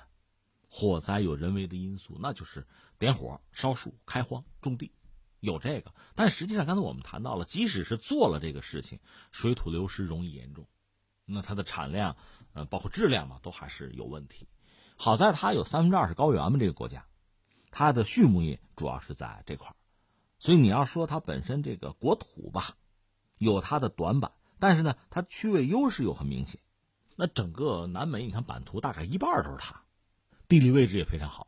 [0.67, 2.67] 火灾有人为的因素，那就是
[2.99, 4.91] 点火、烧树、开荒、种地，
[5.39, 5.93] 有这个。
[6.15, 8.99] 但实际上，刚才我们谈到了，即使是做了这个事情，
[9.31, 10.67] 水土流失容易严重，
[11.23, 12.17] 那它的产量，
[12.55, 14.47] 呃，包括质量嘛，都还是有问题。
[14.97, 17.05] 好在它有三分之二是高原嘛，这个国家，
[17.69, 19.75] 它的畜牧业主要是在这块儿，
[20.39, 22.75] 所以你要说它本身这个国土吧。
[23.37, 26.61] 有它的短板，但是呢，它区位优势又很明显。
[27.17, 29.81] 那整个南美，你看版图大概一半都是它，
[30.47, 31.47] 地理位置也非常好。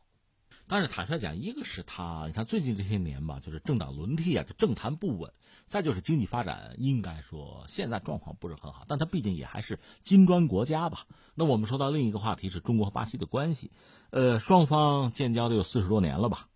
[0.68, 5.30] 但是坦率讲，一个是他，你看最近这些年吧，就是政党轮替啊，这政坛不稳；
[5.64, 8.84] 再就是经济发展，应该说现在状况不是很好。
[8.86, 11.06] 但他毕竟也还是金砖国家吧。
[11.34, 13.72] 那我们说到另一个话题是中国和巴西的关系，
[14.10, 16.48] 呃，双方建交都有四十多年了吧。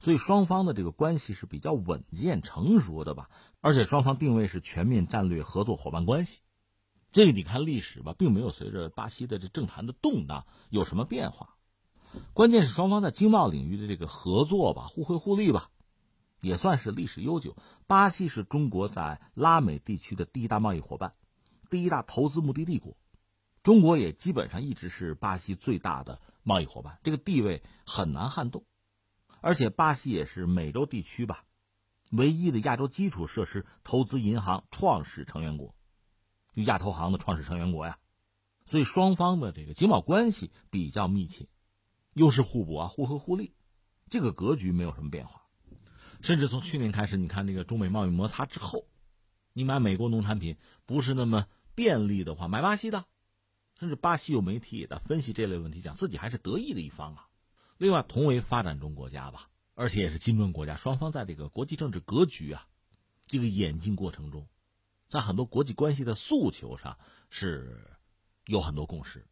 [0.00, 3.28] 所以双方的这个关系是比较稳健成熟的吧，
[3.60, 6.40] 而且双方定位是全面战略合作伙伴关系。
[7.12, 11.55] 这个你看历史吧，并没有随着巴西的这政坛的动荡有什么变化。
[12.32, 15.70] 关键是双方在经贸领域的这个合作吧，互惠互利吧，
[16.40, 17.56] 也算是历史悠久。
[17.86, 21.14] 巴西是中国在拉美地区的第一大贸易伙伴，
[21.70, 22.96] 第一大投资目的地国。
[23.62, 28.64] 中国也基本上一直是巴西最大的贸易伙伴，这个地位很难撼动。
[29.40, 31.44] 而且巴西也是美洲地区吧，
[32.10, 35.74] 唯一的亚洲基础设施投资银行创始成员国，
[36.54, 37.98] 就亚投行的创始成员国呀，
[38.64, 41.48] 所以双方的这个经贸关系比较密切，
[42.16, 43.52] 优势互补啊，互惠互利，
[44.08, 45.42] 这个格局没有什么变化。
[46.22, 48.86] 甚至从去年开始，你看那个中美贸易摩擦之后，
[49.52, 53.04] 你买美国农产品不是那么便利的话，买巴西的，
[53.78, 57.28] 甚至巴西有媒体也在分析这类问题，讲自己还是得益的一方啊。
[57.76, 62.66] 另外，同为发展中国家吧，而且也是金砖国家，双方在这个国际政治格局啊，
[63.26, 64.48] 这个演进过程中，
[65.06, 66.98] 在很多国际关系的诉求上
[67.28, 67.86] 是
[68.46, 69.28] 有很多共识，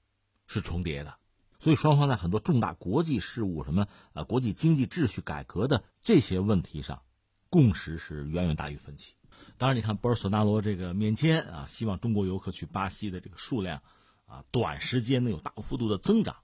[0.47, 1.19] 是重叠的。
[1.65, 7.01] 所以，双方在很多重大国际事务，什么呃国际经济秩序改革的这些问题上，
[7.49, 9.15] 共识是远远大于分歧。
[9.57, 13.81] 当然，你看博尔索纳罗这个免签啊，希望中国游客去巴西的这个数量
[14.27, 16.37] 啊，短时间内有大幅度的增长。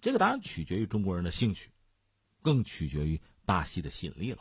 [0.00, 1.72] 这个当然取决于中国人的兴趣，
[2.40, 4.38] 更取决于巴西的吸引力了。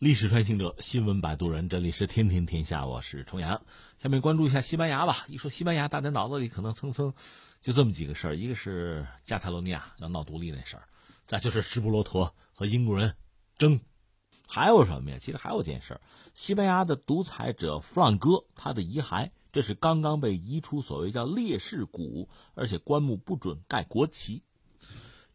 [0.00, 3.60] 历史穿行者，新闻摆渡人，这里是天天天下，我是重阳。
[3.98, 5.26] 下面关注一下西班牙吧。
[5.28, 7.12] 一说西班牙，大家脑子里可能蹭蹭
[7.60, 10.88] 就这么几个事儿：一个是加泰罗尼亚要闹独立那事儿，
[11.26, 13.14] 再就是直布罗陀和英国人
[13.58, 13.78] 争。
[14.48, 15.18] 还有什么呀？
[15.20, 16.00] 其实还有件事儿
[16.32, 24.44] 西班牙的独裁者弗朗哥，他的遗骸，这是刚刚被移出所谓叫烈士谷，而且棺木不准盖国旗。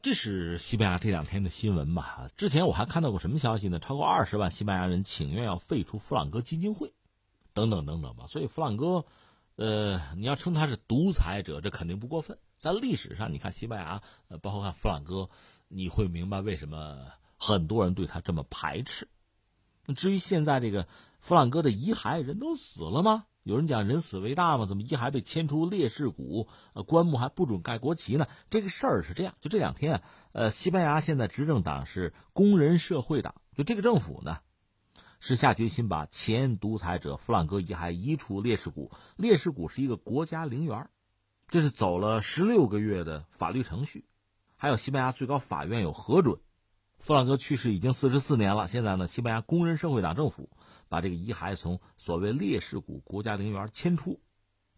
[0.05, 2.29] 这是西班牙这两天的新闻吧？
[2.37, 3.79] 之前我还看到过什么消息呢？
[3.79, 6.93] 超过二十万西班牙人请愿要废除弗朗哥基金会，
[7.55, 8.27] 等等等等吧。
[8.27, 9.03] 所以弗朗哥，
[9.55, 12.37] 呃，你要称他是独裁者，这肯定不过分。
[12.55, 15.27] 在历史上，你看西班牙，呃，包括看弗朗哥，
[15.69, 16.99] 你会明白为什么。
[17.39, 19.07] 很多人对他这么排斥。
[19.95, 20.87] 至于现在这个
[21.19, 23.25] 弗朗哥的遗骸，人都死了吗？
[23.45, 24.65] 有人讲人死为大吗？
[24.65, 26.47] 怎么遗骸被迁出烈士谷？
[26.73, 28.25] 呃，棺木还不准盖国旗呢？
[28.49, 34.39] 这个事儿是这样，就这两天啊，呃，西班牙现在执政党是工人社会党，就这个政府呢，
[35.19, 38.89] 是下决心把前独裁者弗朗哥遗骸移出烈士谷。
[39.15, 40.89] 烈士谷是一个国家陵园，
[41.47, 44.05] 这是走了十六个月的法律程序，
[44.55, 46.39] 还有西班牙最高法院有核准。
[47.05, 48.67] 弗朗哥去世已经四十四年了。
[48.67, 50.49] 现在呢，西班牙工人社会党政府
[50.89, 54.19] 把这个遗骸从所谓烈士谷国家陵园迁出，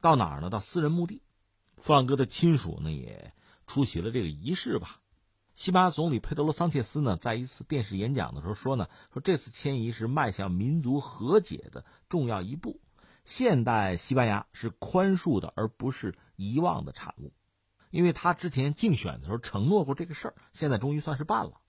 [0.02, 0.50] 到哪儿呢？
[0.50, 1.22] 到私人墓地。
[1.78, 3.34] 弗朗哥的亲属呢也
[3.66, 5.00] 出席了这个仪式吧。
[5.54, 12.82] 西班牙总理佩德罗桑切斯呢在一次电视演讲的时候说呢，说这次迁移是迈向民族和解的重要一步。
[13.24, 17.32] 现代西班牙是宽恕的，而不是遗忘的产物。
[17.90, 21.62] 因为他之前竞选的时候承诺过这个事儿，现在终于算是办了。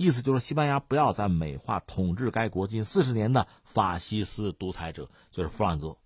[0.00, 5.96] 意思就是，西班牙不要再美化统治该国近四十年的法西斯独裁者，就是弗朗哥。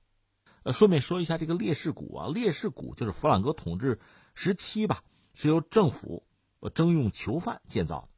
[0.63, 3.99] 呃，顺便说一下，这个烈士谷啊，烈士谷就是弗朗哥统治
[4.35, 5.03] 时期吧，
[5.35, 6.27] 是由政府
[6.73, 8.09] 征用囚犯建造的。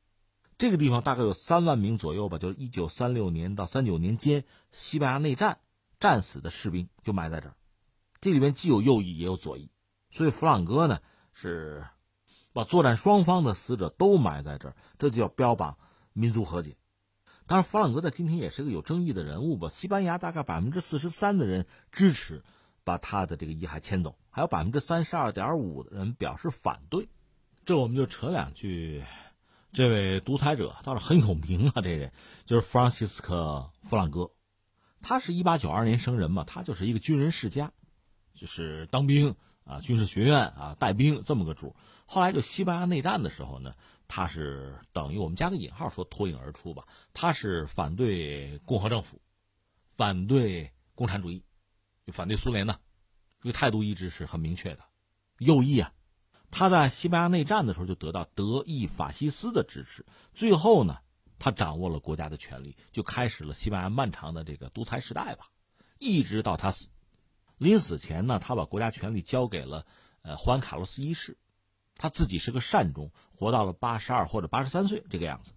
[0.59, 5.59] 这个地方大概有三万名左右吧，就是一九三六年到三九年间西班牙内战
[5.99, 7.57] 战死的士兵就埋在这儿。
[8.21, 9.73] 这里面既有右翼也有左翼，
[10.13, 11.01] 所以弗朗哥呢
[11.33, 11.85] 是
[12.55, 15.77] 把作战双方的死者都埋在这儿，这就叫标榜
[16.15, 16.77] 民族和解。
[17.47, 19.69] 当然，弗朗哥在今天也是个有争议的人物吧。
[19.69, 22.43] 西班牙大概百分之四十三的人支持
[22.85, 27.09] 把他的这个遗骸迁走，还有百分之三十二点五的人表示反对。
[27.67, 29.03] 这我们就扯两句，
[29.73, 32.13] 这位独裁者倒是很有名啊，这人
[32.47, 34.31] 就是弗朗西斯科·弗朗哥，
[35.03, 37.73] 他是一八九二年生人嘛，他就是一个军人世家。
[38.35, 39.35] 就是当兵
[39.65, 41.75] 啊，军事学院啊，带兵这么个主。
[42.07, 43.75] 后来就西班牙内战的时候呢，
[44.07, 46.87] 他是等于我们加个引号说脱颖而出吧。
[47.15, 49.21] 他是反对共和政府，
[49.97, 51.43] 反对共产主义，
[52.07, 52.79] 就反对苏联呢，
[53.41, 54.85] 这个态度一直是很明确的，
[55.39, 55.93] 右翼啊。
[56.51, 60.05] 他在西班牙内战的时候就得到德意法西斯的支持，
[60.35, 60.99] 最后呢，
[61.39, 65.49] 他掌握了国家的权力，就开始了西班牙漫长的这个独裁时代吧，
[65.99, 66.89] 一直到他死。
[67.57, 69.87] 临死前呢，他把国家权力交给了，
[70.23, 71.39] 呃，胡安卡洛斯一世，
[71.97, 75.53] 他自己是个善终，活到了八十二或者八十三岁这个样子。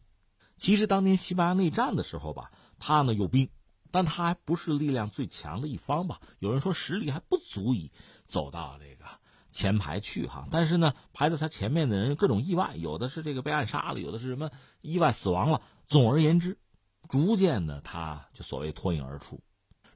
[0.57, 3.49] 其实当年西班牙内战的时候吧，他呢有兵，
[3.91, 6.19] 但他还不是力量最强的一方吧。
[6.39, 7.91] 有人说实力还不足以
[8.27, 9.05] 走到这个
[9.51, 10.47] 前排去哈。
[10.51, 15.61] 但是呢，排在他前面的人各种意外，有的是这个被暗杀了，有的是什么意外死亡了。
[15.87, 16.59] 总而言之，
[17.07, 19.41] 逐渐的他就所谓脱颖而出。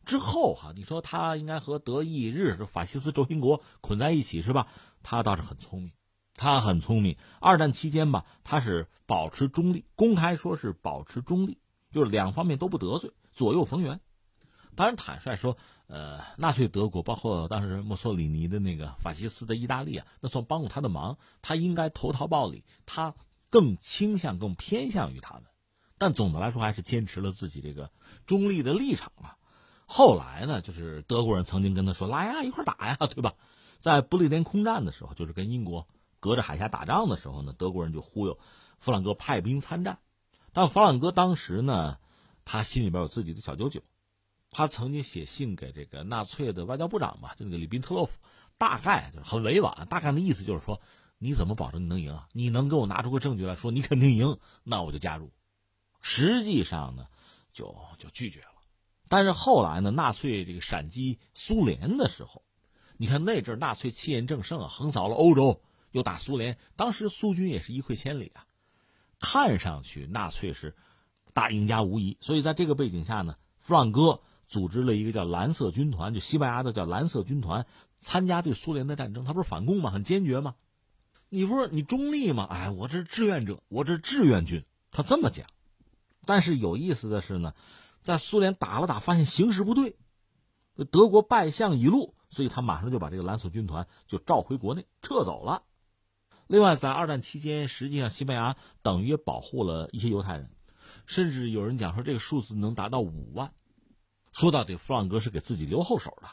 [0.06, 4.68] 之后哈，你说他应该和德意日法西斯轴心国捆在一起是吧？
[5.04, 5.92] 他倒是很聪明，
[6.36, 7.18] 他很聪明。
[7.40, 11.58] 二战期间吧，他是保持中立，公开说是保持中立，
[11.92, 14.00] 就是两方面都不得罪，左右逢源。
[14.74, 23.14] 当然坦率说，呃，纳粹德国包括当时墨索里尼的那个法西斯的意大利啊，那算帮过他的忙，他应该投桃报李，他
[23.50, 25.44] 更倾向、更偏向于他们。
[25.98, 27.92] 但总的来说，还是坚持了自己这个
[28.26, 29.38] 中立的立场啊。
[29.94, 33.34] 后来呢，就是德国人曾经跟他说：“来呀，一块打呀，对吧？”
[33.78, 35.86] 在不列颠空战的时候，就是跟英国
[36.22, 38.40] 隔着海峡打仗的时候呢，德国人就忽悠
[38.80, 40.00] 弗朗哥派兵参战。
[40.54, 41.98] 但弗朗哥当时呢，
[42.46, 43.82] 他心里边有自己的小九九，
[44.50, 48.14] 他曾经写信给这个纳粹的外交部长吧，就那个里宾特洛夫，
[48.58, 50.80] 大概就是很委婉，大概的意思就是说
[51.20, 52.30] ：“你怎么保证你能赢啊？
[52.32, 55.34] 你能给我拿出个证据来说你肯定赢，那我就加入。”
[56.00, 57.08] 实际上呢，
[57.52, 58.51] 就就拒绝了。
[59.12, 62.44] 但是后来呢，纳粹这个闪击苏联的时候，
[62.96, 68.46] 你看那阵纳粹气焰正盛啊，横扫了欧洲，又打苏联，当时苏军也是一溃千里啊，
[69.20, 70.78] 看上去纳粹是
[71.34, 72.18] 大赢家无疑。
[72.22, 77.66] 所以在这个背景下呢，弗朗哥组织了一个叫蓝色军团，就西班牙的叫蓝色军团，
[78.00, 79.26] 参加对苏联的战争。
[79.26, 79.92] 他不是反攻吗？
[79.92, 80.56] 很坚决吗？
[81.28, 82.48] 你不是你中立吗？
[82.50, 84.64] 哎，我这是志愿者，我这是志愿军。
[84.90, 85.48] 他这么讲。
[86.26, 87.54] 但是有意思的是呢。
[88.02, 89.96] 在苏联打了打，发现形势不对，
[90.92, 95.64] 德国败相已露，所以他马上就把这个蓝色军团就召回国内，撤走了。
[96.48, 100.50] 另外，在二战期间，实际上西班牙等于保护了一些犹太人，
[101.06, 103.54] 甚至有人讲说这个数字能达到五万。
[104.32, 106.28] 说到底，弗朗哥是给自己留后手的。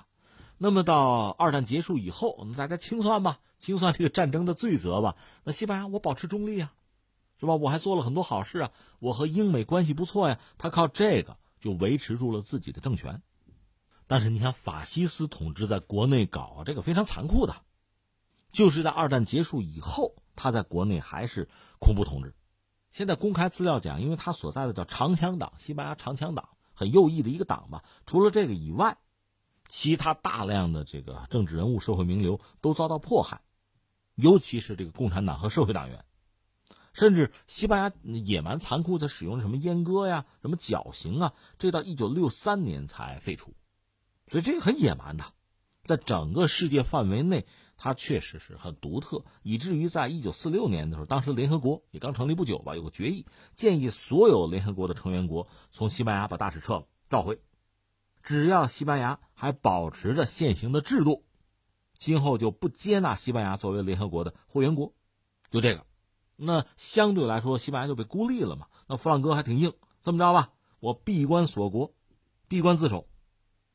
[0.56, 5.16] 那么到二战结束以后，大家清算吧，清算这个战争的罪责吧。
[5.44, 6.72] 那西班牙，我保持中立啊，
[7.38, 7.54] 是吧？
[7.54, 10.40] 我还做了很多好事啊，我和英美关系不错呀。
[10.56, 11.36] 他靠这个。
[11.60, 13.22] 就维持住了自己的政权，
[14.06, 17.56] 但是你想，法西斯统治在国内搞这个非常残酷的，
[18.52, 21.48] 就是在二战结束以后，他在国内还是
[21.78, 22.34] 恐怖统治。
[22.90, 27.84] 现在公开资料讲，因为他所在的叫长枪党，西班牙长枪党很右翼的一个党吧。
[28.06, 28.96] 除了这个以外，
[29.68, 33.42] 其他大量的这个政治人物、社会名流都遭到迫害，
[34.14, 36.04] 尤其是这个共产党和社会党员。
[36.98, 43.54] 甚至西班牙野蛮残酷的使用什么阉割呀、什么绞刑啊，这到一九六三年才废除，
[44.26, 45.24] 所以这个很野蛮的，
[45.84, 47.46] 在整个世界范围内，
[47.76, 57.40] 它确实是很独特，以至于在一九四六年的时候，当时联合国也刚成立不久吧，有个决议建议所有联合国的成员国从西班牙把大使撤了，召回，
[58.24, 61.24] 只要西班牙还保持着现行的制度，
[61.96, 64.92] 今后就不接纳西班牙作为联合国的会员国，
[65.48, 65.86] 就这个。
[66.40, 68.68] 那相对来说，西班牙就被孤立了嘛。
[68.86, 69.72] 那弗朗哥还挺硬，
[70.04, 71.92] 这么着吧，我闭关锁国，
[72.46, 73.08] 闭关自守，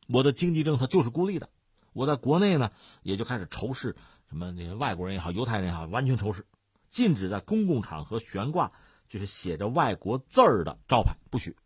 [0.08, 1.50] 我的经济政策就是孤立的。
[1.92, 3.98] 我在国内呢，也就开始仇视
[4.30, 6.46] 什么那些外国人也好，犹太人也好，完全仇视，
[6.90, 8.72] 禁止在公共场合悬挂
[9.10, 11.58] 就是写着外国字儿的招牌，不许。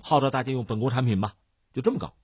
[0.00, 1.34] 号召大家用本国产品吧，
[1.74, 2.14] 就这么搞。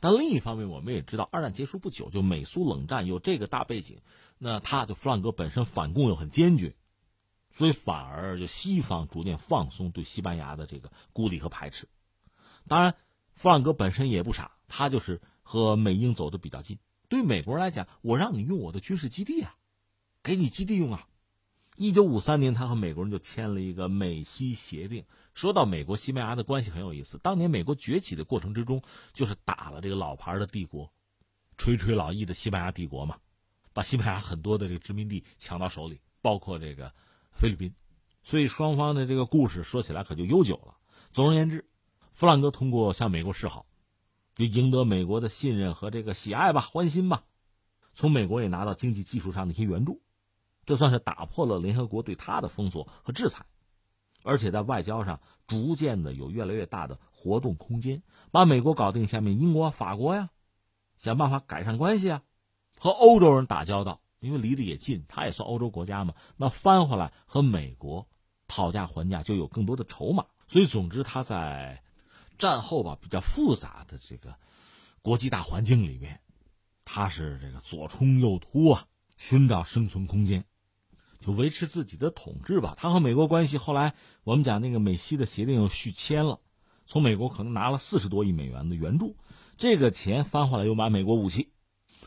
[0.00, 4.00] 但另一方面，我们也知道，二战结束不久，就美苏冷战有这个大背景，
[4.36, 6.74] 那他就弗朗哥本身反共又很坚决。
[7.56, 11.88] 所以反而就西方逐渐放松对西班牙的这个孤立和排斥。
[12.68, 12.94] 当然，
[13.34, 16.78] 弗朗哥本身也不傻，他就是和美英走的比较近。
[17.08, 19.56] 对美国人来讲，我让你用我的军事基地啊，
[20.22, 21.08] 给你基地用啊。
[21.76, 25.04] 一九五三年，他和美国人就签了一个美西协定。
[25.32, 28.82] 说到美国西班牙的关系很有意思，当年美国崛起的过程之中，
[29.12, 30.92] 就是打了这个老牌的帝国，
[31.56, 33.16] 垂垂老矣的西班牙帝国嘛，
[33.72, 36.92] 把西班牙很多的这个殖民地抢到手里，包括这个
[37.36, 37.74] 菲律宾。
[38.22, 40.76] 所以双方的这个故事说起来可就悠久了。
[41.12, 41.68] 总而言之，
[42.12, 43.66] 弗兰哥通过向美国示好，
[44.34, 47.24] 就赢得美国的信任和这个喜爱吧，欢心吧。
[47.94, 50.02] 从美国也拿到经济技术上的一些援助。
[50.64, 53.46] 这算是打破了联合国对他的封锁和制裁，
[54.24, 60.30] 而且在外交上逐渐的有越来越大的活动空间，把美国搞定，下面英国、法国呀，
[60.96, 62.22] 想办法改善关系啊，
[62.80, 68.08] 和欧洲人打交道，因为离得也近，他也算欧洲国家嘛，那翻回来和美国
[68.48, 70.26] 讨价还价就有更多的筹码。
[70.48, 71.82] 所以，总之他在
[72.38, 74.34] 战后吧比较复杂的这个
[75.02, 76.20] 国际大环境里面，
[76.84, 80.44] 他是这个左冲右突啊，寻找生存空间。
[81.20, 82.74] 就维持自己的统治吧。
[82.76, 86.38] 他和美国关系后来，我们讲那个美西的协定又续签了，
[86.86, 89.16] 从美国可能拿了四十多亿美元的援助，
[89.56, 91.50] 这个钱翻回来又买美国武器，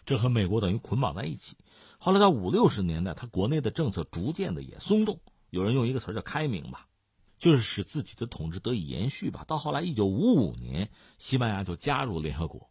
[0.06, 1.58] 这和美国等于捆绑在一起。
[2.00, 5.20] 后来到五六十年代，他国内的政策逐渐的也松动，
[5.50, 6.88] 有人用一个词叫开明吧，
[7.38, 9.44] 就是使自己的统治得以延续吧。
[9.46, 12.70] 到后来一九五五年，西班牙就加入联合国，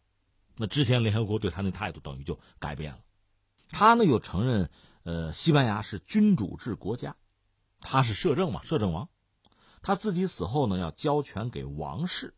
[0.57, 2.99] 那之前联合国对他的态度等于就改变了，
[3.69, 4.69] 他呢又承认。
[5.03, 7.15] 呃，西班牙是君主制国家，
[7.79, 9.09] 他是摄政嘛，摄政王，
[9.81, 12.35] 他自己死后呢要交权给王室，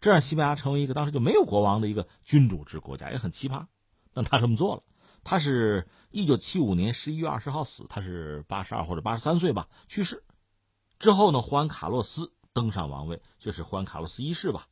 [0.00, 3.66] 这让西班牙成为一个当时就没有国王的一个君主制国家，也很奇葩。
[4.14, 4.82] 但他这么做了，
[5.24, 10.24] 他是一九七五年十一月二十号死，他是八十二或者八十三岁吧去世。
[10.98, 14.68] 之后呢，胡安卡洛斯登上王位，就是胡安卡洛斯一世吧，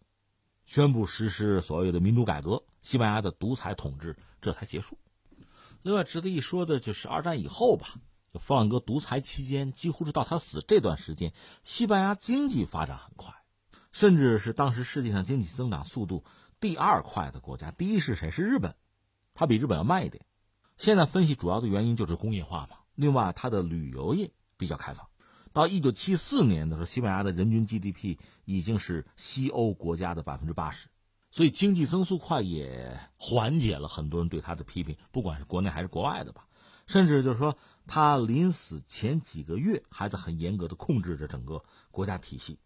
[0.64, 4.99] 宣布实施所谓的民主改革，西班牙的独裁统治这才结束。
[5.82, 7.94] 另外值得一说的就是二战以后吧，
[8.32, 11.32] 就弗朗哥独裁期间，几乎是到他死这段时间，
[11.62, 13.32] 西班牙经济发展很快，
[13.92, 16.24] 甚至是当时世界上经济增长速度
[16.59, 17.70] 第二快的国家。
[17.70, 18.32] 第一是谁？
[18.32, 18.74] 是日本，
[19.32, 20.24] 它比日本要慢一点。
[20.76, 22.76] 现在分析主要的原因就是工业化嘛。
[22.94, 25.06] 另外，它的旅游业比较开放。
[25.52, 30.88] 到一九七四年的时候，西班牙的人均 GDP 已经是西欧国家的百分之八十。
[31.30, 36.46] 所以经济增速快也缓解了很多人对他的批评，不管是国内还是国外的吧。
[36.86, 42.58] 甚至就是说，他临死前几个月还在很严格的控制着整个国家体系。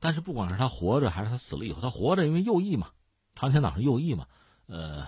[0.00, 2.90] 但是不管是他活着还是他死了以后，他活着因为右翼嘛，
[3.34, 4.26] 朝鲜党是右翼嘛，
[4.66, 5.06] 呃，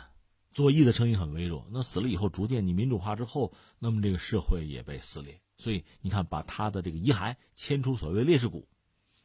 [0.61, 1.67] 左翼的声音很微弱。
[1.71, 5.41] 那死了以后，逐渐你民主化之后，那么这个社会也被撕裂。
[5.57, 8.69] 所以你看，把他的这个遗骸迁出所谓烈士谷，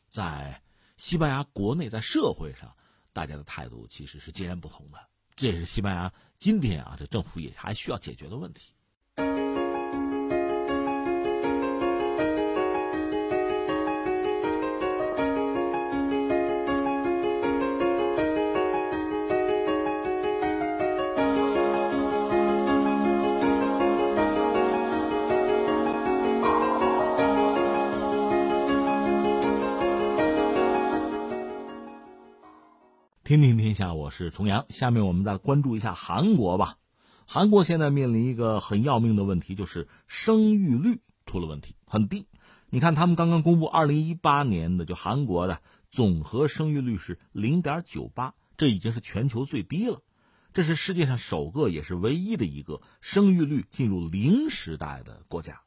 [0.08, 0.62] 在
[0.98, 2.76] 西班牙国内在社会上。
[3.14, 4.98] 大家的态度其实是截然不同的，
[5.38, 8.74] 这也是西班牙今天啊，这政府也还需要解决的问题。
[33.36, 34.66] 听听天下，我是重阳。
[34.70, 36.78] 下面我们再关注一下韩国吧。
[37.26, 42.28] 韩国现在面临一个很要命的问题，就是生育率出了问题，很低。
[42.70, 45.62] 你看，他们刚刚公布二零一八年的，就韩国的
[45.92, 50.02] 总和生育率是零点九八，这已经是全球最低了。
[50.54, 55.60] 这是世界上首个，也是唯一的一个生育率进入零时代的国家。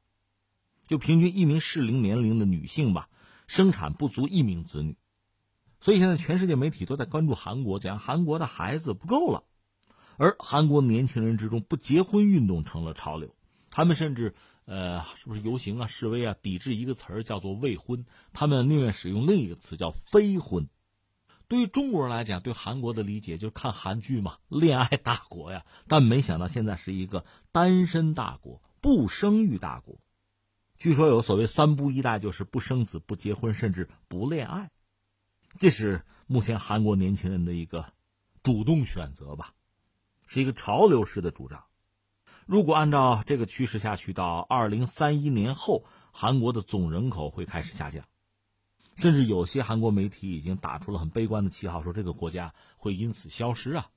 [0.87, 3.11] 就平均一名适龄年龄的女性吧，
[3.47, 4.97] 生产不足一名子女。
[5.81, 9.45] 所以现在全世界媒体都在关注韩国，讲韩国的孩子不够了，
[10.17, 13.35] 而韩国年轻人之中不结婚运动成了潮流，
[13.71, 20.69] 他们甚至呃是不是游行啊示威啊抵制一个词儿叫做未婚，他们宁愿使用另一个词叫非婚。
[21.47, 29.97] 对于中国人来讲，对韩国的理解就是看韩剧嘛，恋爱大国呀，但没想到现在是一个单身大国，不生育大国。
[30.77, 34.71] 据说有所谓三不一代，就是不生子、不结婚，甚至不恋爱。
[35.59, 37.93] 这是目前韩国年轻人的一个
[38.45, 39.55] 主动选择吧，
[40.29, 41.65] 是一个潮流式的主张。
[42.47, 48.05] 如果按照这个趋势下去，到二零三一年后，韩国的总人口会开始下降，
[48.95, 53.91] 甚至有些韩国媒体已经打出了很悲观的旗号，说这个国家会因此消失啊。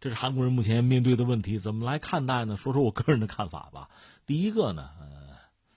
[0.00, 2.56] 这是韩国人目前面对的问题，怎么来看待呢？
[2.56, 3.90] 说说我个人的看法吧。
[4.24, 5.36] 第一个呢，呃，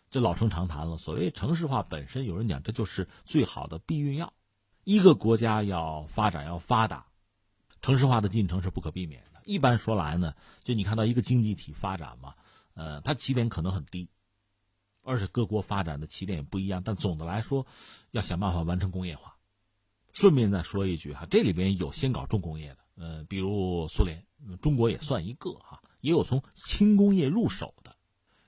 [0.09, 0.97] 这老生常谈了。
[0.97, 4.33] 所谓城市化本身，有人讲这就是最好的避孕药。
[4.89, 7.05] 一个国家要发展要发达，
[7.79, 9.39] 城市化的进程是不可避免的。
[9.45, 10.33] 一般说来呢，
[10.63, 12.33] 就你看到一个经济体发展嘛，
[12.73, 14.09] 呃，它起点可能很低，
[15.03, 16.81] 而且各国发展的起点也不一样。
[16.83, 17.67] 但总的来说，
[18.09, 19.35] 要想办法完成工业化。
[20.11, 24.25] 顺便再说一句哈，这里边有先搞重工业的，呃，比如苏联，
[24.59, 27.95] 中国也算一个哈，也有从轻工业入手的。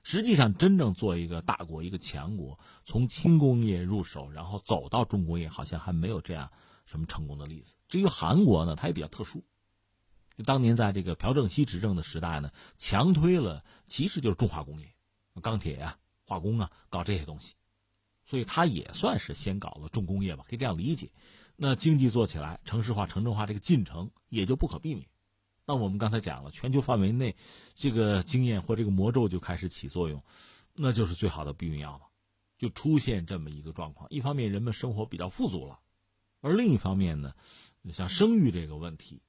[0.02, 6.50] 实际上，真正做一个大国、一个强国，从轻工业入手，然后走到重工业，好像还没有这样
[6.86, 7.76] 什么成功的例子。
[7.88, 9.44] 至于韩国呢，它也比较特殊，
[10.44, 14.92] 当年在这个朴正熙执政的时代呢，强推了其实就是重化工业，
[15.40, 17.54] 钢铁呀、化工啊，搞这些东西，
[18.24, 21.12] 所以它也算是先搞了重工业吧，可以这样理解。
[21.54, 25.06] 那经济做起来，城市化、城镇化这个进程也就不可避免。
[25.64, 27.36] 那我们刚才讲了，全球范围内，
[27.74, 30.22] 这个经验或这个魔咒就开始起作用，
[30.74, 32.02] 那就是最好的避孕药了。
[32.58, 35.80] 就出现这么一个状况：一方面人们生活比较富足了，
[36.40, 37.34] 而另一方面呢，
[37.92, 39.20] 像生育这个问题，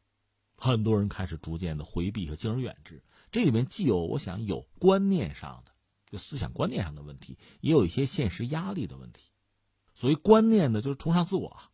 [0.55, 3.01] 很多人开始逐渐的回避和敬而远之。
[3.31, 5.71] 这里面既有我想有观念上的，
[6.11, 9.31] 就思想观念上的问题，也有一些现实压力的问题。
[9.95, 11.71] 所谓观念呢，就是崇尚自我啊。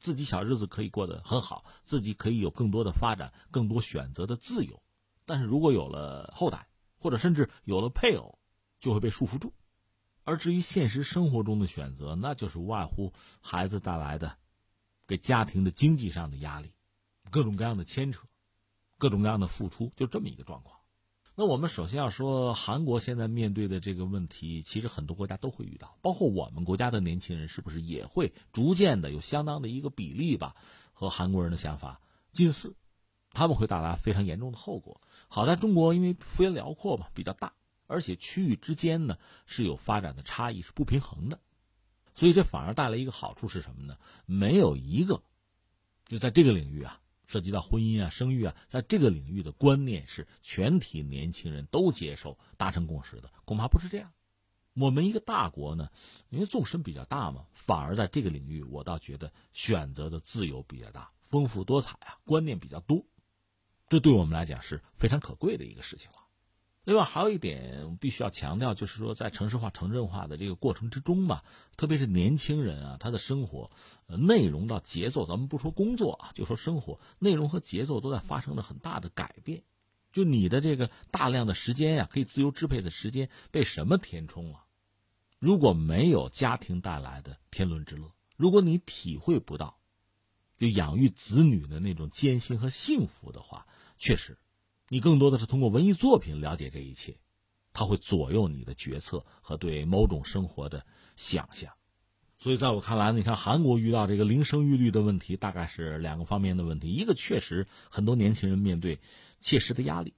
[0.00, 4.82] 自己小日子可以过得很好，自己可以有更多的发展、更多选择的自由，
[5.26, 6.66] 但是如果有了后代，
[6.98, 8.38] 或者甚至有了配偶，
[8.80, 9.52] 就会被束缚住。
[10.24, 14.36] 而至于现实生活中的选择，那就是无外乎孩子带来的
[15.06, 16.72] 给家庭的经济上的压力，
[17.30, 18.26] 各种各样的牵扯，
[18.96, 20.79] 各种各样的付出，就这么一个状况。
[21.40, 30.54] 那我们首先要说，韩国现在面对的这个问题，其实很多国家都会遇到，包括我们国家的年轻人，是不是也会逐渐的有相当的一个比例吧，
[30.92, 32.74] 和韩国人的想法近似，
[33.30, 35.00] 他们会带来非常严重的后果。
[35.28, 37.54] 好在中国因为幅员辽阔嘛，比较大，
[37.86, 39.16] 而且区域之间呢
[39.46, 41.40] 是有发展的差异，是不平衡的，
[42.14, 43.96] 所以这反而带来一个好处是什么呢？
[44.26, 45.22] 没有一个
[46.04, 47.00] 就在这个领域啊。
[47.30, 54.10] 涉及到婚姻啊、生育啊，在这个领域的观念是全体年轻人都接受、达成共识的，恐怕不是这样。
[54.74, 55.90] 我们一个大国呢，
[56.28, 63.04] 因为纵深比较大嘛，反而在这个领域，我倒觉得选择的自由比较大、丰富多彩啊，观念比较多，
[63.88, 66.18] 这对我们来讲是非常可贵的一个事情了。
[66.90, 71.44] 另外还有一点我必须要强调，就是说在城市化、城镇化的这个过程之中吧，
[71.76, 73.70] 特别是年轻人啊，他的生活，
[74.08, 79.62] 呃，内容到节奏，咱们不说工作啊，就说生活内容和节奏都在发生了很大的改变。
[80.12, 84.64] 就你的这个大量的时间呀，可以自由支配的时间被什么填充了？
[85.38, 89.78] 如果没有家庭带来的天伦之乐，如果你体会不到
[90.58, 93.64] 就养育子女的那种艰辛和幸福的话，
[93.96, 94.36] 确实。
[94.92, 97.16] 你更多的是通过文艺作品了解这一切，
[97.72, 100.84] 它会左右你的决策和对某种生活的
[101.14, 101.72] 想象。
[102.38, 106.90] 所以，在我看来，你看韩国遇到这个零生育率的问题，大概是两个方面的问题。
[106.90, 108.98] 一个确实很多年轻人面对
[109.38, 110.14] 切实的压力，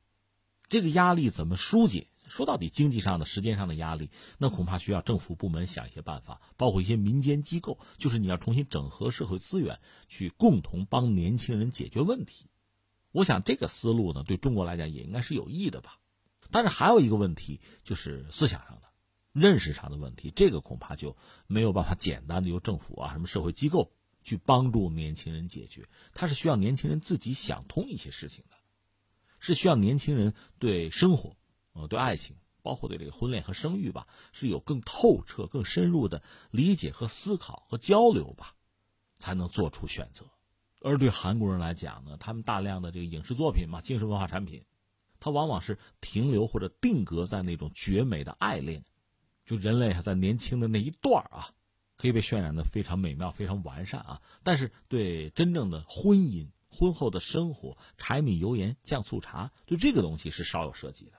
[0.70, 2.08] 这个压力怎么疏解？
[2.26, 4.08] 说到底，经济上的、时间上的压力，
[4.38, 12.46] 那恐怕需要政府部门想一些办法，包括一些民间机构，就是你要重新整合社会资源，去共同帮年轻人解决问题。
[13.12, 15.98] 我想这个思路呢，对中国来讲也应该是有益的吧。
[16.50, 18.88] 但是还有一个问题，就是思想上的、
[19.32, 23.92] 认识上的问题，这个恐怕就没有办法简单的由政府啊、什么社会机构
[24.22, 25.88] 去帮助年轻人解决。
[26.12, 28.56] 它是需要年轻人自己想通一些事情的，
[29.40, 31.36] 是需要年轻人对生活、
[31.72, 38.54] 呃、对爱情，包括对这个婚恋和生育吧，是有更透彻、更深入的理解和思考和交流吧，
[39.18, 40.26] 才能做出选择。
[40.84, 44.64] 而对韩国人来讲呢，他们大量的这个影视作品嘛，精神文化产品，
[45.20, 48.82] 它往往是停留或者定格在那种绝美的爱恋，
[49.44, 51.50] 就人类还在年轻的那一段啊，
[51.96, 54.20] 可以被渲染的非常美妙、非常完善啊。
[54.42, 61.12] 但是对真正的婚姻、婚后的生活、柴米油盐酱醋茶，对这个东西是少有涉及的。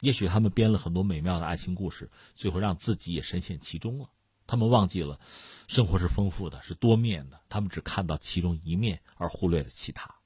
[0.00, 4.08] 也许他们编了很多美妙的爱情故事，最后让自己也深陷其中了。
[4.50, 5.20] 他们忘记了，
[5.68, 7.40] 生活是丰富的，是多面的。
[7.48, 10.16] 他们只看到其中一面，而忽略了其他。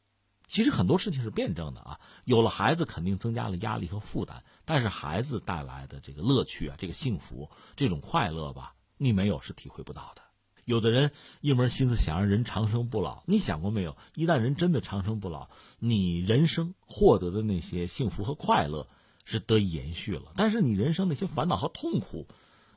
[0.48, 2.00] 其实很多事情是辩证的啊。
[2.24, 10.22] 有了孩子，肯定增加了压力和负担，但是孩子带来的这个乐趣啊，这个幸福，这种快乐吧，你没有是体会不到的。
[10.64, 11.10] 有的人
[11.42, 13.98] 一门心思想让人长生不老，你想过没有？
[14.14, 18.88] 一旦人真的长生不老，你人生获得的那些幸福和快乐
[19.26, 22.26] 是得以延续了，但是你人生那些烦恼和痛苦。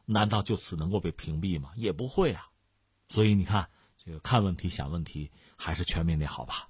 [0.09, 1.71] 难道就此能够被屏蔽吗？
[1.75, 2.47] 也不会啊，
[3.09, 6.69] 所以你看，这个看问题、想问题，还是全面的好吧。